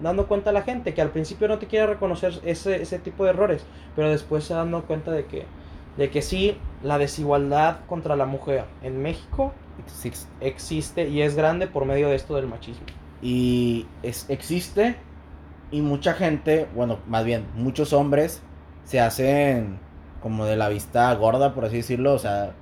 dando 0.02 0.28
cuenta 0.28 0.52
la 0.52 0.64
gente 0.64 0.94
que 0.94 1.02
al 1.02 1.12
principio 1.12 1.48
no 1.48 1.60
te 1.60 1.68
quiere 1.68 1.86
reconocer 1.86 2.40
ese, 2.44 2.82
ese 2.82 3.00
tipo 3.00 3.24
de 3.24 3.32
errores, 3.32 3.66
pero 3.96 4.10
después 4.10 4.44
se 4.44 4.54
dando 4.54 4.84
cuenta 4.84 5.12
de 5.12 5.26
que 5.26 5.46
de 5.98 6.10
que 6.10 6.22
sí, 6.22 6.58
la 6.82 6.98
desigualdad 6.98 7.80
contra 7.88 8.16
la 8.16 8.26
mujer 8.26 8.64
en 8.84 9.02
México 9.02 9.52
sí, 9.88 10.14
existe 10.40 11.10
y 11.10 11.22
es 11.22 11.36
grande 11.36 11.68
por 11.68 11.84
medio 11.84 12.08
de 12.08 12.16
esto 12.16 12.36
del 12.36 12.48
machismo. 12.48 12.86
y 13.22 13.86
es, 14.02 14.26
existe 14.30 14.96
y 15.72 15.82
mucha 15.82 16.14
gente, 16.14 16.68
bueno, 16.74 17.00
más 17.08 17.26
bien, 17.26 17.46
muchos 17.56 17.92
hombres 17.92 18.42
se 18.90 19.00
hacen 19.00 19.78
como 20.22 20.46
de 20.46 20.58
la 20.58 20.68
vista 20.68 21.14
gorda, 21.14 21.54
por 21.54 21.66
así 21.66 21.78
decirlo, 21.78 22.14
o 22.14 22.20
sea, 22.20 22.54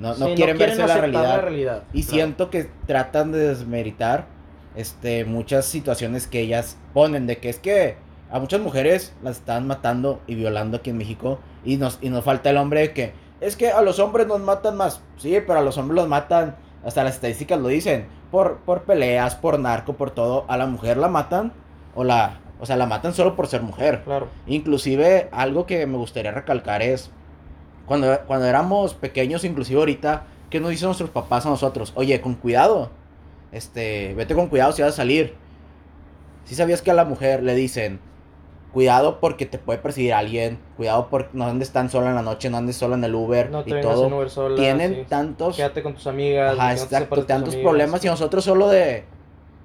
no, 0.00 0.14
no 0.16 0.26
Sí, 0.26 0.34
quieren 0.34 0.58
verse 0.58 0.84
la 0.84 0.96
realidad. 0.98 1.40
realidad, 1.40 1.82
Y 1.92 2.02
claro. 2.02 2.14
siento 2.16 2.50
que 2.50 2.68
tratan 2.86 3.30
de 3.30 3.38
desmeritar 3.48 4.26
este, 4.74 5.24
muchas 5.24 5.64
situaciones 5.66 6.26
que 6.26 6.40
ellas 6.40 6.76
ponen, 6.92 7.26
de 7.28 7.38
que 7.38 7.48
es 7.48 7.58
que 7.60 7.94
a 8.30 8.40
muchas 8.40 8.60
mujeres 8.60 9.14
las 9.22 9.36
están 9.36 9.66
matando 9.68 10.20
y 10.26 10.34
violando 10.34 10.78
aquí 10.78 10.90
en 10.90 10.98
México 10.98 11.38
y 11.64 11.76
nos, 11.76 11.98
y 12.02 12.10
nos 12.10 12.24
falta 12.24 12.50
el 12.50 12.56
hombre 12.56 12.80
de 12.80 12.92
que 12.92 13.12
es 13.40 13.56
que 13.56 13.70
a 13.70 13.82
los 13.82 14.00
hombres 14.00 14.26
nos 14.26 14.40
matan 14.40 14.76
más. 14.76 15.00
Sí, 15.16 15.38
pero 15.46 15.60
a 15.60 15.62
los 15.62 15.78
hombres 15.78 15.96
los 15.96 16.08
matan, 16.08 16.56
hasta 16.84 17.04
las 17.04 17.14
estadísticas 17.14 17.60
lo 17.60 17.68
dicen, 17.68 18.06
por, 18.30 18.58
por 18.58 18.82
peleas, 18.82 19.34
por 19.36 19.58
narco, 19.60 19.92
por 19.94 20.10
todo. 20.10 20.44
A 20.48 20.56
la 20.56 20.66
mujer 20.66 20.96
la 20.96 21.08
matan 21.08 21.52
o 21.94 22.02
la... 22.04 22.38
O 22.62 22.66
sea, 22.66 22.76
la 22.76 22.86
matan 22.86 23.12
solo 23.12 23.34
por 23.34 23.48
ser 23.48 23.60
mujer. 23.62 24.02
Claro. 24.04 24.28
Inclusive 24.46 25.28
algo 25.32 25.66
que 25.66 25.84
me 25.84 25.96
gustaría 25.98 26.30
recalcar 26.30 26.80
es 26.80 27.10
cuando, 27.86 28.20
cuando 28.28 28.46
éramos 28.46 28.94
pequeños, 28.94 29.42
inclusive 29.42 29.80
ahorita, 29.80 30.22
¿qué 30.48 30.60
nos 30.60 30.70
dicen 30.70 30.86
nuestros 30.86 31.10
papás 31.10 31.44
a 31.44 31.48
nosotros? 31.50 31.92
Oye, 31.96 32.20
con 32.20 32.34
cuidado, 32.36 32.90
este, 33.50 34.14
vete 34.14 34.36
con 34.36 34.46
cuidado 34.46 34.70
si 34.70 34.82
vas 34.82 34.92
a 34.92 34.96
salir. 34.96 35.34
Si 36.44 36.54
sabías 36.54 36.82
que 36.82 36.92
a 36.92 36.94
la 36.94 37.04
mujer 37.04 37.42
le 37.42 37.56
dicen, 37.56 37.98
cuidado 38.72 39.18
porque 39.18 39.44
te 39.44 39.58
puede 39.58 39.80
perseguir 39.80 40.14
alguien, 40.14 40.58
cuidado 40.76 41.08
porque 41.10 41.30
no 41.32 41.46
andes 41.46 41.70
tan 41.72 41.90
sola 41.90 42.10
en 42.10 42.14
la 42.14 42.22
noche, 42.22 42.48
no 42.48 42.58
andes 42.58 42.76
sola 42.76 42.94
en 42.94 43.02
el 43.02 43.14
Uber 43.14 43.50
No 43.50 43.64
te 43.64 43.76
y 43.76 43.80
todo. 43.82 44.06
en 44.06 44.12
Uber 44.12 44.30
sola. 44.30 44.54
Tienen 44.54 44.94
sí. 44.94 45.04
tantos, 45.08 45.56
Quédate 45.56 45.82
con 45.82 45.94
tus 45.94 46.06
amigas. 46.06 46.56
ajá, 46.56 46.72
exacto, 46.72 47.16
tus 47.16 47.26
tantos 47.26 47.54
amigas. 47.54 47.68
problemas 47.68 48.04
y 48.04 48.06
nosotros 48.08 48.44
solo 48.44 48.68
de, 48.68 49.02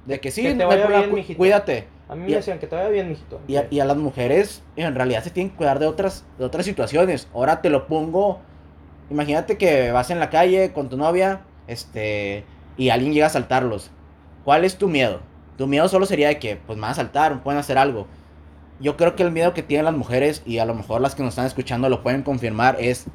de 0.08 0.20
que 0.20 0.32
sí, 0.32 0.42
Que 0.42 0.50
te 0.50 0.56
no 0.56 0.64
hay 0.64 0.68
vaya 0.70 0.82
problema, 0.82 1.00
bien, 1.04 1.10
cu- 1.12 1.16
mijito. 1.18 1.38
cuídate. 1.38 1.88
A 2.10 2.16
mí 2.16 2.26
y 2.26 2.30
me 2.30 2.36
decían 2.36 2.60
que 2.60 2.68
vaya 2.68 2.90
bien, 2.90 3.10
mijito. 3.10 3.42
Y 3.48 3.58
a, 3.58 3.68
y 3.70 3.80
a 3.80 3.86
las 3.86 3.98
mujeres 3.98 4.64
en 4.76 4.96
realidad 4.96 5.24
se 5.24 5.30
tienen 5.30 5.52
que 5.52 5.58
cuidar 5.58 5.80
de 5.80 5.88
otras, 5.88 6.26
de 6.38 6.46
otras 6.46 6.66
situaciones. 6.66 7.28
Ahora 7.34 7.62
te 7.62 7.70
lo 7.70 7.88
pongo, 7.88 8.40
imagínate 9.10 9.58
que 9.58 9.92
vas 9.92 10.10
en 10.10 10.20
la 10.20 10.30
calle 10.30 10.72
con 10.74 10.90
tu 10.90 10.98
novia, 10.98 11.42
este, 11.68 12.46
y 12.78 12.90
alguien 12.90 13.14
llega 13.14 13.26
a 13.26 13.30
asaltarlos. 13.30 13.92
¿Cuál 14.46 14.64
es 14.64 14.78
tu 14.78 14.88
miedo? 14.88 15.20
Tu 15.58 15.68
miedo 15.68 15.90
solo 15.90 16.06
sería 16.06 16.30
de 16.30 16.40
que, 16.40 16.56
pues 16.56 16.78
me 16.78 16.84
van 16.84 16.90
a 16.90 16.94
asaltar, 16.94 17.44
pueden 17.44 17.60
hacer 17.60 17.78
algo. 17.78 18.08
Yo 18.80 18.96
creo 18.96 19.16
que 19.16 19.24
el 19.24 19.32
miedo 19.32 19.54
que 19.54 19.64
tienen 19.64 19.86
las 19.86 19.96
mujeres, 19.96 20.44
y 20.46 20.60
a 20.60 20.66
lo 20.66 20.76
mejor 20.76 21.02
las 21.02 21.16
que 21.16 21.24
nos 21.24 21.32
están 21.32 21.48
escuchando 21.48 21.90
lo 21.90 22.04
pueden 22.04 22.22
confirmar, 22.22 22.78
es, 22.80 23.08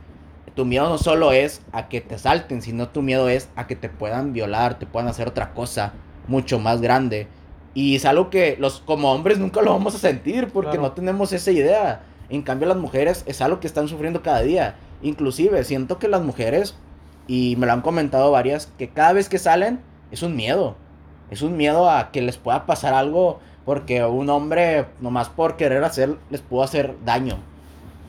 tu 0.55 0.65
miedo 0.65 0.89
no 0.89 0.99
solo 0.99 1.33
es 1.33 1.63
a 1.73 1.89
que 1.89 2.01
te 2.01 2.17
asalten, 2.17 2.61
sino 2.61 2.89
tu 2.89 3.01
miedo 3.01 3.29
es 3.29 3.49
a 3.57 3.67
que 3.67 3.77
te 3.77 3.89
puedan 3.89 4.33
violar, 4.33 4.79
te 4.79 4.87
puedan 4.87 5.09
hacer 5.09 5.29
otra 5.29 5.55
cosa 5.55 5.95
mucho 6.27 6.59
más 6.59 6.81
grande. 6.81 7.29
Y 7.75 7.97
es 7.97 8.05
algo 8.05 8.29
que 8.31 8.57
los 8.59 8.81
como 8.81 9.13
hombres 9.13 9.39
nunca 9.39 9.63
lo 9.63 9.73
vamos 9.73 9.95
a 9.95 9.99
sentir 9.99 10.49
porque 10.49 10.73
Claro. 10.73 10.83
no 10.83 10.93
tenemos 10.93 11.33
esa 11.33 11.51
idea. 11.51 12.03
En 12.29 12.43
cambio 12.43 12.69
las 12.69 12.77
mujeres 12.77 13.25
es 13.27 13.41
algo 13.41 13.61
que 13.61 13.67
están 13.67 13.89
sufriendo 13.89 14.23
cada 14.23 14.41
día. 14.43 14.77
Inclusive 15.03 15.65
siento 15.65 15.99
que 15.99 16.09
las 16.09 16.23
mujeres, 16.23 16.75
y 17.27 17.57
me 17.57 17.67
lo 17.67 17.73
han 17.73 17.81
comentado 17.83 18.31
varias, 18.31 18.67
que 18.79 18.89
cada 18.89 19.13
vez 19.15 19.29
que 19.29 19.39
salen 19.39 19.81
es 20.11 20.23
un 20.23 20.37
miedo. 20.37 20.77
Es 21.31 21.41
un 21.43 21.57
miedo 21.57 21.89
a 21.89 22.11
que 22.11 22.21
les 22.23 22.37
pueda 22.37 22.67
pasar 22.67 22.93
algo 22.95 23.41
porque 23.65 24.05
un 24.05 24.29
hombre, 24.29 24.87
nomás 25.01 25.29
por 25.29 25.57
querer 25.57 25.83
hacer, 25.85 26.17
les 26.31 26.41
pudo 26.41 26.63
hacer 26.63 26.95
daño. 27.05 27.37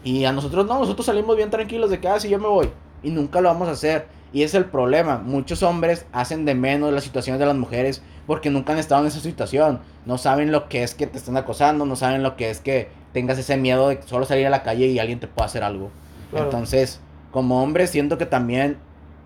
Y 0.03 0.25
a 0.25 0.33
nosotros 0.33 0.65
no, 0.65 0.79
nosotros 0.79 1.05
salimos 1.05 1.37
bien 1.37 1.49
tranquilos 1.49 1.89
de 1.89 1.99
que, 2.01 2.07
ah, 2.09 2.19
sí, 2.19 2.27
yo 2.27 2.39
me 2.39 2.47
voy. 2.47 2.69
Y 3.01 3.11
nunca 3.11 3.39
lo 3.39 3.47
vamos 3.49 3.67
a 3.69 3.71
hacer. 3.71 4.07
Y 4.33 4.41
es 4.41 4.55
el 4.55 4.65
problema. 4.65 5.19
Muchos 5.19 5.61
hombres 5.61 6.05
hacen 6.11 6.43
de 6.43 6.55
menos 6.55 6.91
las 6.91 7.03
situaciones 7.03 7.39
de 7.39 7.45
las 7.45 7.55
mujeres 7.55 8.01
porque 8.25 8.49
nunca 8.49 8.73
han 8.73 8.79
estado 8.79 9.01
en 9.01 9.07
esa 9.07 9.19
situación. 9.19 9.79
No 10.05 10.17
saben 10.17 10.51
lo 10.51 10.67
que 10.67 10.83
es 10.83 10.95
que 10.95 11.05
te 11.05 11.19
están 11.19 11.37
acosando, 11.37 11.85
no 11.85 11.95
saben 11.95 12.23
lo 12.23 12.35
que 12.35 12.49
es 12.49 12.59
que 12.59 12.89
tengas 13.13 13.37
ese 13.37 13.57
miedo 13.57 13.89
de 13.89 14.01
solo 14.01 14.25
salir 14.25 14.47
a 14.47 14.49
la 14.49 14.63
calle 14.63 14.87
y 14.87 14.97
alguien 14.97 15.19
te 15.19 15.27
pueda 15.27 15.45
hacer 15.45 15.63
algo. 15.63 15.91
Claro. 16.31 16.45
Entonces, 16.45 16.99
como 17.31 17.61
hombres, 17.61 17.91
siento 17.91 18.17
que 18.17 18.25
también 18.25 18.77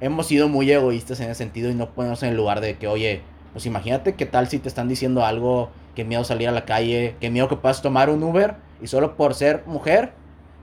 hemos 0.02 0.28
sido 0.28 0.50
muy 0.50 0.70
egoístas 0.70 1.20
en 1.22 1.32
ese 1.32 1.36
sentido 1.36 1.72
y 1.72 1.74
no 1.74 1.92
ponemos 1.92 2.22
en 2.24 2.30
el 2.30 2.36
lugar 2.36 2.60
de 2.60 2.78
que, 2.78 2.88
oye, 2.88 3.22
pues 3.54 3.66
imagínate 3.66 4.16
qué 4.16 4.26
tal 4.26 4.50
si 4.50 4.60
te 4.60 4.68
están 4.68 4.90
diciendo 4.90 5.26
algo, 5.26 5.72
qué 5.96 6.04
miedo 6.04 6.24
salir 6.24 6.50
a 6.50 6.52
la 6.52 6.66
calle, 6.66 7.16
qué 7.20 7.30
miedo 7.30 7.48
que 7.48 7.56
puedas 7.56 7.82
tomar 7.82 8.10
un 8.10 8.22
Uber 8.22 8.56
y 8.82 8.88
solo 8.88 9.16
por 9.16 9.34
ser 9.34 9.64
mujer, 9.66 10.12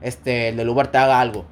este, 0.01 0.49
el 0.49 0.57
del 0.57 0.69
Uber 0.69 0.87
te 0.87 0.97
haga 0.97 1.19
algo. 1.19 1.45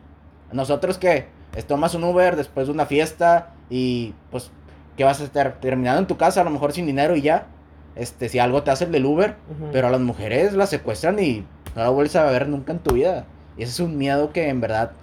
Nosotros 0.51 0.97
que 0.97 1.27
tomas 1.61 1.93
un 1.93 2.03
Uber 2.03 2.35
después 2.35 2.67
de 2.67 2.73
una 2.73 2.85
fiesta 2.85 3.53
y 3.69 4.13
pues 4.31 4.51
que 4.97 5.03
vas 5.03 5.21
a 5.21 5.23
estar 5.23 5.59
terminando 5.59 5.99
en 5.99 6.07
tu 6.07 6.17
casa 6.17 6.41
a 6.41 6.43
lo 6.43 6.49
mejor 6.49 6.71
sin 6.71 6.85
dinero 6.85 7.15
y 7.15 7.21
ya. 7.21 7.47
Este, 7.95 8.27
si 8.27 8.39
algo 8.39 8.63
te 8.63 8.71
hace 8.71 8.85
el 8.85 8.91
del 8.91 9.05
Uber, 9.05 9.35
pero 9.71 9.87
a 9.87 9.91
las 9.91 10.01
mujeres 10.01 10.53
las 10.53 10.71
secuestran 10.71 11.19
y 11.19 11.45
no 11.75 11.83
la 11.83 11.89
vuelves 11.89 12.15
a 12.15 12.23
ver 12.25 12.47
nunca 12.47 12.71
en 12.71 12.79
tu 12.79 12.95
vida. 12.95 13.25
Y 13.55 13.63
ese 13.63 13.71
es 13.71 13.79
un 13.79 13.97
miedo 13.97 14.31
que 14.31 14.49
en 14.49 14.61
verdad 14.61 14.93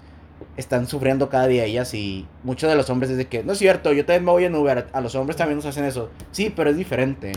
están 0.57 0.87
sufriendo 0.87 1.29
cada 1.29 1.47
día 1.47 1.63
ellas 1.63 1.93
y 1.93 2.27
muchos 2.43 2.69
de 2.69 2.75
los 2.75 2.89
hombres 2.89 3.11
es 3.11 3.17
de 3.17 3.27
que, 3.27 3.43
no 3.43 3.53
es 3.53 3.59
cierto, 3.59 3.93
yo 3.93 4.05
también 4.05 4.25
me 4.25 4.31
voy 4.31 4.43
en 4.43 4.55
Uber, 4.55 4.87
a 4.91 5.01
los 5.01 5.15
hombres 5.15 5.37
también 5.37 5.57
nos 5.57 5.65
hacen 5.65 5.85
eso. 5.85 6.09
Sí, 6.31 6.51
pero 6.53 6.69
es 6.69 6.75
diferente. 6.75 7.31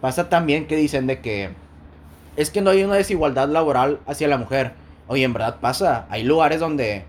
Pasa 0.00 0.28
también 0.28 0.66
que 0.66 0.76
dicen 0.76 1.06
de 1.06 1.20
que 1.20 1.50
es 2.36 2.50
que 2.50 2.60
no 2.60 2.70
hay 2.70 2.82
una 2.82 2.94
desigualdad 2.94 3.48
laboral 3.48 4.00
hacia 4.06 4.28
la 4.28 4.38
mujer. 4.38 4.72
Oye, 5.08 5.24
en 5.24 5.32
verdad 5.32 5.58
pasa. 5.60 6.06
Hay 6.10 6.22
lugares 6.22 6.60
donde, 6.60 7.04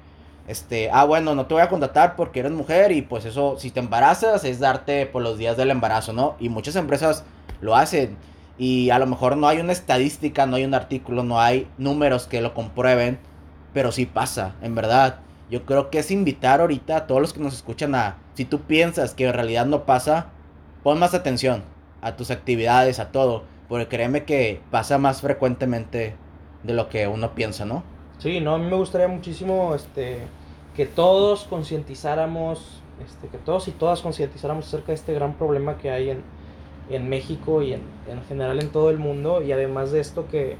este, 0.47 0.89
ah, 0.91 1.05
bueno, 1.05 1.35
no 1.35 1.45
te 1.45 1.53
voy 1.53 1.63
a 1.63 1.69
contratar 1.69 2.15
porque 2.15 2.41
eres 2.41 2.51
mujer 2.51 2.91
y 2.91 3.01
pues 3.01 3.25
eso, 3.25 3.57
si 3.57 3.71
te 3.71 3.79
embarazas 3.79 4.43
es 4.43 4.59
darte 4.59 5.05
por 5.05 5.21
los 5.21 5.37
días 5.37 5.55
del 5.55 5.71
embarazo, 5.71 6.11
¿no? 6.11 6.35
Y 6.39 6.49
muchas 6.49 6.75
empresas 6.75 7.23
lo 7.61 7.75
hacen. 7.75 8.17
Y 8.57 8.89
a 8.89 8.99
lo 8.99 9.07
mejor 9.07 9.37
no 9.37 9.47
hay 9.47 9.59
una 9.59 9.71
estadística, 9.71 10.45
no 10.45 10.57
hay 10.57 10.65
un 10.65 10.73
artículo, 10.73 11.23
no 11.23 11.39
hay 11.39 11.67
números 11.77 12.27
que 12.27 12.41
lo 12.41 12.53
comprueben, 12.53 13.19
pero 13.73 13.91
sí 13.91 14.05
pasa, 14.05 14.55
en 14.61 14.75
verdad. 14.75 15.19
Yo 15.49 15.65
creo 15.65 15.89
que 15.89 15.99
es 15.99 16.11
invitar 16.11 16.61
ahorita 16.61 16.97
a 16.97 17.07
todos 17.07 17.21
los 17.21 17.33
que 17.33 17.39
nos 17.39 17.53
escuchan 17.53 17.95
a, 17.95 18.17
si 18.33 18.45
tú 18.45 18.61
piensas 18.61 19.13
que 19.13 19.25
en 19.25 19.33
realidad 19.33 19.65
no 19.65 19.85
pasa, 19.85 20.27
pon 20.83 20.99
más 20.99 21.13
atención 21.13 21.63
a 22.01 22.15
tus 22.15 22.31
actividades, 22.31 22.99
a 22.99 23.11
todo, 23.11 23.43
porque 23.69 23.87
créeme 23.87 24.23
que 24.23 24.61
pasa 24.71 24.97
más 24.97 25.21
frecuentemente 25.21 26.15
de 26.63 26.73
lo 26.73 26.89
que 26.89 27.07
uno 27.07 27.33
piensa, 27.33 27.65
¿no? 27.65 27.83
Sí, 28.23 28.39
no, 28.39 28.55
a 28.55 28.57
mí 28.57 28.65
me 28.69 28.77
gustaría 28.77 29.09
muchísimo 29.09 29.75
este, 29.75 30.19
que 30.77 30.85
todos 30.85 31.43
concientizáramos, 31.43 32.81
este, 33.05 33.27
que 33.27 33.37
todos 33.37 33.67
y 33.67 33.71
todas 33.71 34.01
concientizáramos 34.01 34.65
acerca 34.65 34.87
de 34.87 34.93
este 34.93 35.13
gran 35.13 35.33
problema 35.33 35.77
que 35.77 35.91
hay 35.91 36.11
en, 36.11 36.23
en 36.89 37.09
México 37.09 37.61
y 37.61 37.73
en, 37.73 37.81
en 38.07 38.23
general 38.23 38.61
en 38.61 38.69
todo 38.69 38.91
el 38.91 38.97
mundo. 38.97 39.41
Y 39.41 39.51
además 39.51 39.91
de 39.91 39.99
esto 39.99 40.25
que, 40.31 40.55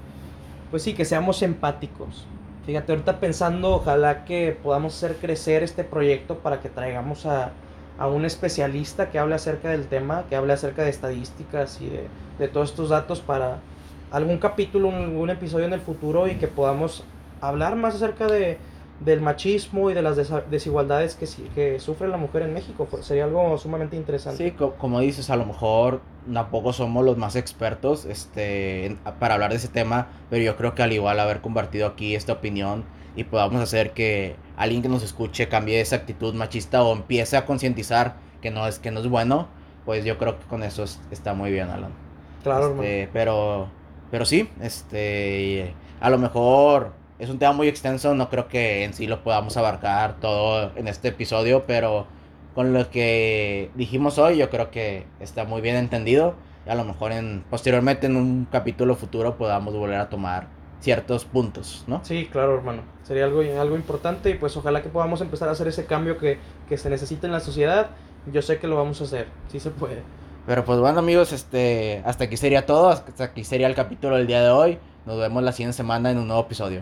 pues 0.72 0.84
sí, 0.84 0.94
que 0.94 1.06
seamos 1.06 1.42
empáticos. 1.42 2.26
Fíjate, 2.66 2.92
ahorita 2.92 3.22
pensando, 3.22 3.76
ojalá 3.76 4.26
que 4.26 4.60
podamos 4.62 4.94
hacer 4.98 5.16
crecer 5.16 5.64
este 5.64 5.86
proyecto 5.86 6.40
para 6.40 6.60
que 6.60 6.68
traigamos 6.68 7.26
a, 7.26 7.54
a 7.98 8.08
un 8.08 8.26
especialista 8.26 9.10
que 9.10 9.20
hable 9.20 9.36
acerca 9.36 9.70
del 9.70 9.88
tema, 9.88 10.26
que 10.28 10.36
hable 10.36 10.52
acerca 10.52 10.84
de 10.84 10.90
estadísticas 10.90 11.80
y 11.80 11.88
de, 11.88 12.10
de 12.40 12.48
todos 12.50 12.72
estos 12.72 12.90
datos 12.90 13.22
para 13.22 13.60
algún 14.12 14.38
capítulo, 14.38 14.92
algún 14.92 15.30
episodio 15.30 15.66
en 15.66 15.72
el 15.72 15.80
futuro 15.80 16.28
y 16.28 16.36
que 16.36 16.50
podamos 16.50 17.06
hablar 17.48 17.76
más 17.76 17.96
acerca 17.96 18.28
de, 18.28 18.58
del 19.00 19.22
machismo 19.22 19.90
y 19.90 19.94
de 19.94 20.02
las 20.02 20.18
desigualdades 20.50 21.16
que, 21.16 21.80
sufre 21.80 22.08
la 22.08 22.18
mujer 22.18 22.44
en 22.44 22.54
México. 22.54 22.88
Sería 23.02 23.26
algo 23.26 23.58
sumamente 23.58 23.96
interesante. 23.96 24.44
Sí, 24.46 24.52
co- 24.52 24.74
como 24.76 25.00
dices, 25.00 25.30
a 25.30 25.36
lo 25.36 25.46
mejor 25.46 26.02
tampoco 26.32 26.72
somos 26.74 27.04
los 27.04 27.18
más 27.18 27.36
expertos 27.36 28.06
este, 28.06 28.96
para 29.20 29.34
hablar 29.34 29.52
de 29.52 29.58
ese 29.58 29.68
tema, 29.68 30.08
pero 30.30 30.44
yo 30.44 30.56
creo 30.56 30.74
que 30.74 30.84
al 30.84 30.94
igual 30.94 31.20
haber 31.20 31.42
compartido 31.42 31.88
aquí 31.88 32.16
esta 32.16 32.34
opinión 32.34 32.84
y 33.16 33.26
podamos 33.26 33.62
hacer 33.62 33.92
que 33.92 34.36
alguien 34.58 34.82
que 34.82 34.90
nos 34.90 35.04
escuche 35.04 35.48
cambie 35.50 35.82
esa 35.82 35.98
actitud 35.98 36.34
machista 36.34 36.82
o 36.84 36.94
empiece 36.94 37.38
a 37.38 37.46
concientizar 37.46 38.16
que 38.42 38.52
no 38.52 38.68
es 38.68 38.80
que 38.80 38.90
no 38.92 39.02
es 39.02 39.08
bueno, 39.08 39.48
pues 39.86 40.04
yo 40.06 40.18
creo 40.18 40.40
que 40.40 40.46
con 40.46 40.64
eso 40.64 40.84
es- 40.84 41.00
está 41.12 41.34
muy 41.34 41.52
bien, 41.52 41.70
Alan. 41.70 41.92
Claro, 42.42 42.68
hermano. 42.68 42.84
Este, 42.84 43.10
pero, 43.14 43.68
pero 44.12 44.26
sí, 44.26 44.50
este, 44.62 45.74
a 46.00 46.10
lo 46.10 46.18
mejor 46.18 46.94
es 47.24 47.30
un 47.30 47.40
tema 47.40 47.54
muy 47.54 47.70
extenso, 47.70 48.14
no 48.14 48.30
creo 48.30 48.50
que 48.50 48.84
en 48.84 48.94
sí 48.94 49.08
lo 49.08 49.24
podamos 49.24 49.56
abarcar 49.56 50.20
todo 50.20 50.72
en 50.76 50.90
este 50.90 51.08
episodio, 51.08 51.64
pero 51.66 52.06
con 52.54 52.74
lo 52.74 52.90
que 52.90 53.72
dijimos 53.76 54.18
hoy 54.18 54.38
yo 54.38 54.50
creo 54.50 54.72
que 54.72 55.06
está 55.22 55.46
muy 55.46 55.62
bien 55.62 55.78
entendido 55.78 56.36
y 56.68 56.70
a 56.70 56.76
lo 56.76 56.84
mejor 56.84 57.14
en 57.14 57.46
posteriormente 57.50 58.08
en 58.08 58.18
un 58.18 58.46
capítulo 58.52 58.96
futuro 58.96 59.38
podamos 59.38 59.74
volver 59.74 60.00
a 60.00 60.10
tomar 60.10 60.48
ciertos 60.82 61.24
puntos, 61.24 61.86
¿no? 61.88 62.02
Sí, 62.04 62.28
claro, 62.30 62.56
hermano. 62.56 62.82
Sería 63.04 63.24
algo, 63.24 63.40
algo 63.40 63.76
importante 63.78 64.30
y 64.30 64.34
pues 64.34 64.58
ojalá 64.58 64.84
que 64.84 64.90
podamos 64.90 65.22
empezar 65.22 65.48
a 65.48 65.54
hacer 65.54 65.70
ese 65.70 65.86
cambio 65.86 66.18
que, 66.18 66.40
que 66.68 66.78
se 66.78 66.90
necesita 66.90 67.26
en 67.26 67.32
la 67.32 67.40
sociedad. 67.40 67.92
Yo 68.34 68.42
sé 68.42 68.60
que 68.60 68.68
lo 68.68 68.76
vamos 68.76 69.00
a 69.00 69.06
hacer, 69.06 69.28
sí 69.48 69.62
se 69.62 69.70
puede. 69.72 70.04
Pero 70.46 70.66
pues 70.66 70.78
bueno 70.80 71.00
amigos, 71.00 71.32
este, 71.32 72.02
hasta 72.06 72.26
aquí 72.26 72.36
sería 72.36 72.66
todo, 72.66 72.90
hasta 72.90 73.24
aquí 73.24 73.46
sería 73.46 73.68
el 73.68 73.76
capítulo 73.76 74.18
del 74.18 74.28
día 74.28 74.44
de 74.44 74.50
hoy. 74.50 74.78
Nos 75.06 75.18
vemos 75.18 75.42
la 75.42 75.54
siguiente 75.54 75.78
semana 75.78 76.12
en 76.12 76.18
un 76.18 76.28
nuevo 76.28 76.44
episodio. 76.44 76.82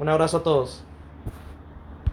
Un 0.00 0.08
abrazo 0.08 0.38
a 0.38 0.42
todos. 0.42 0.82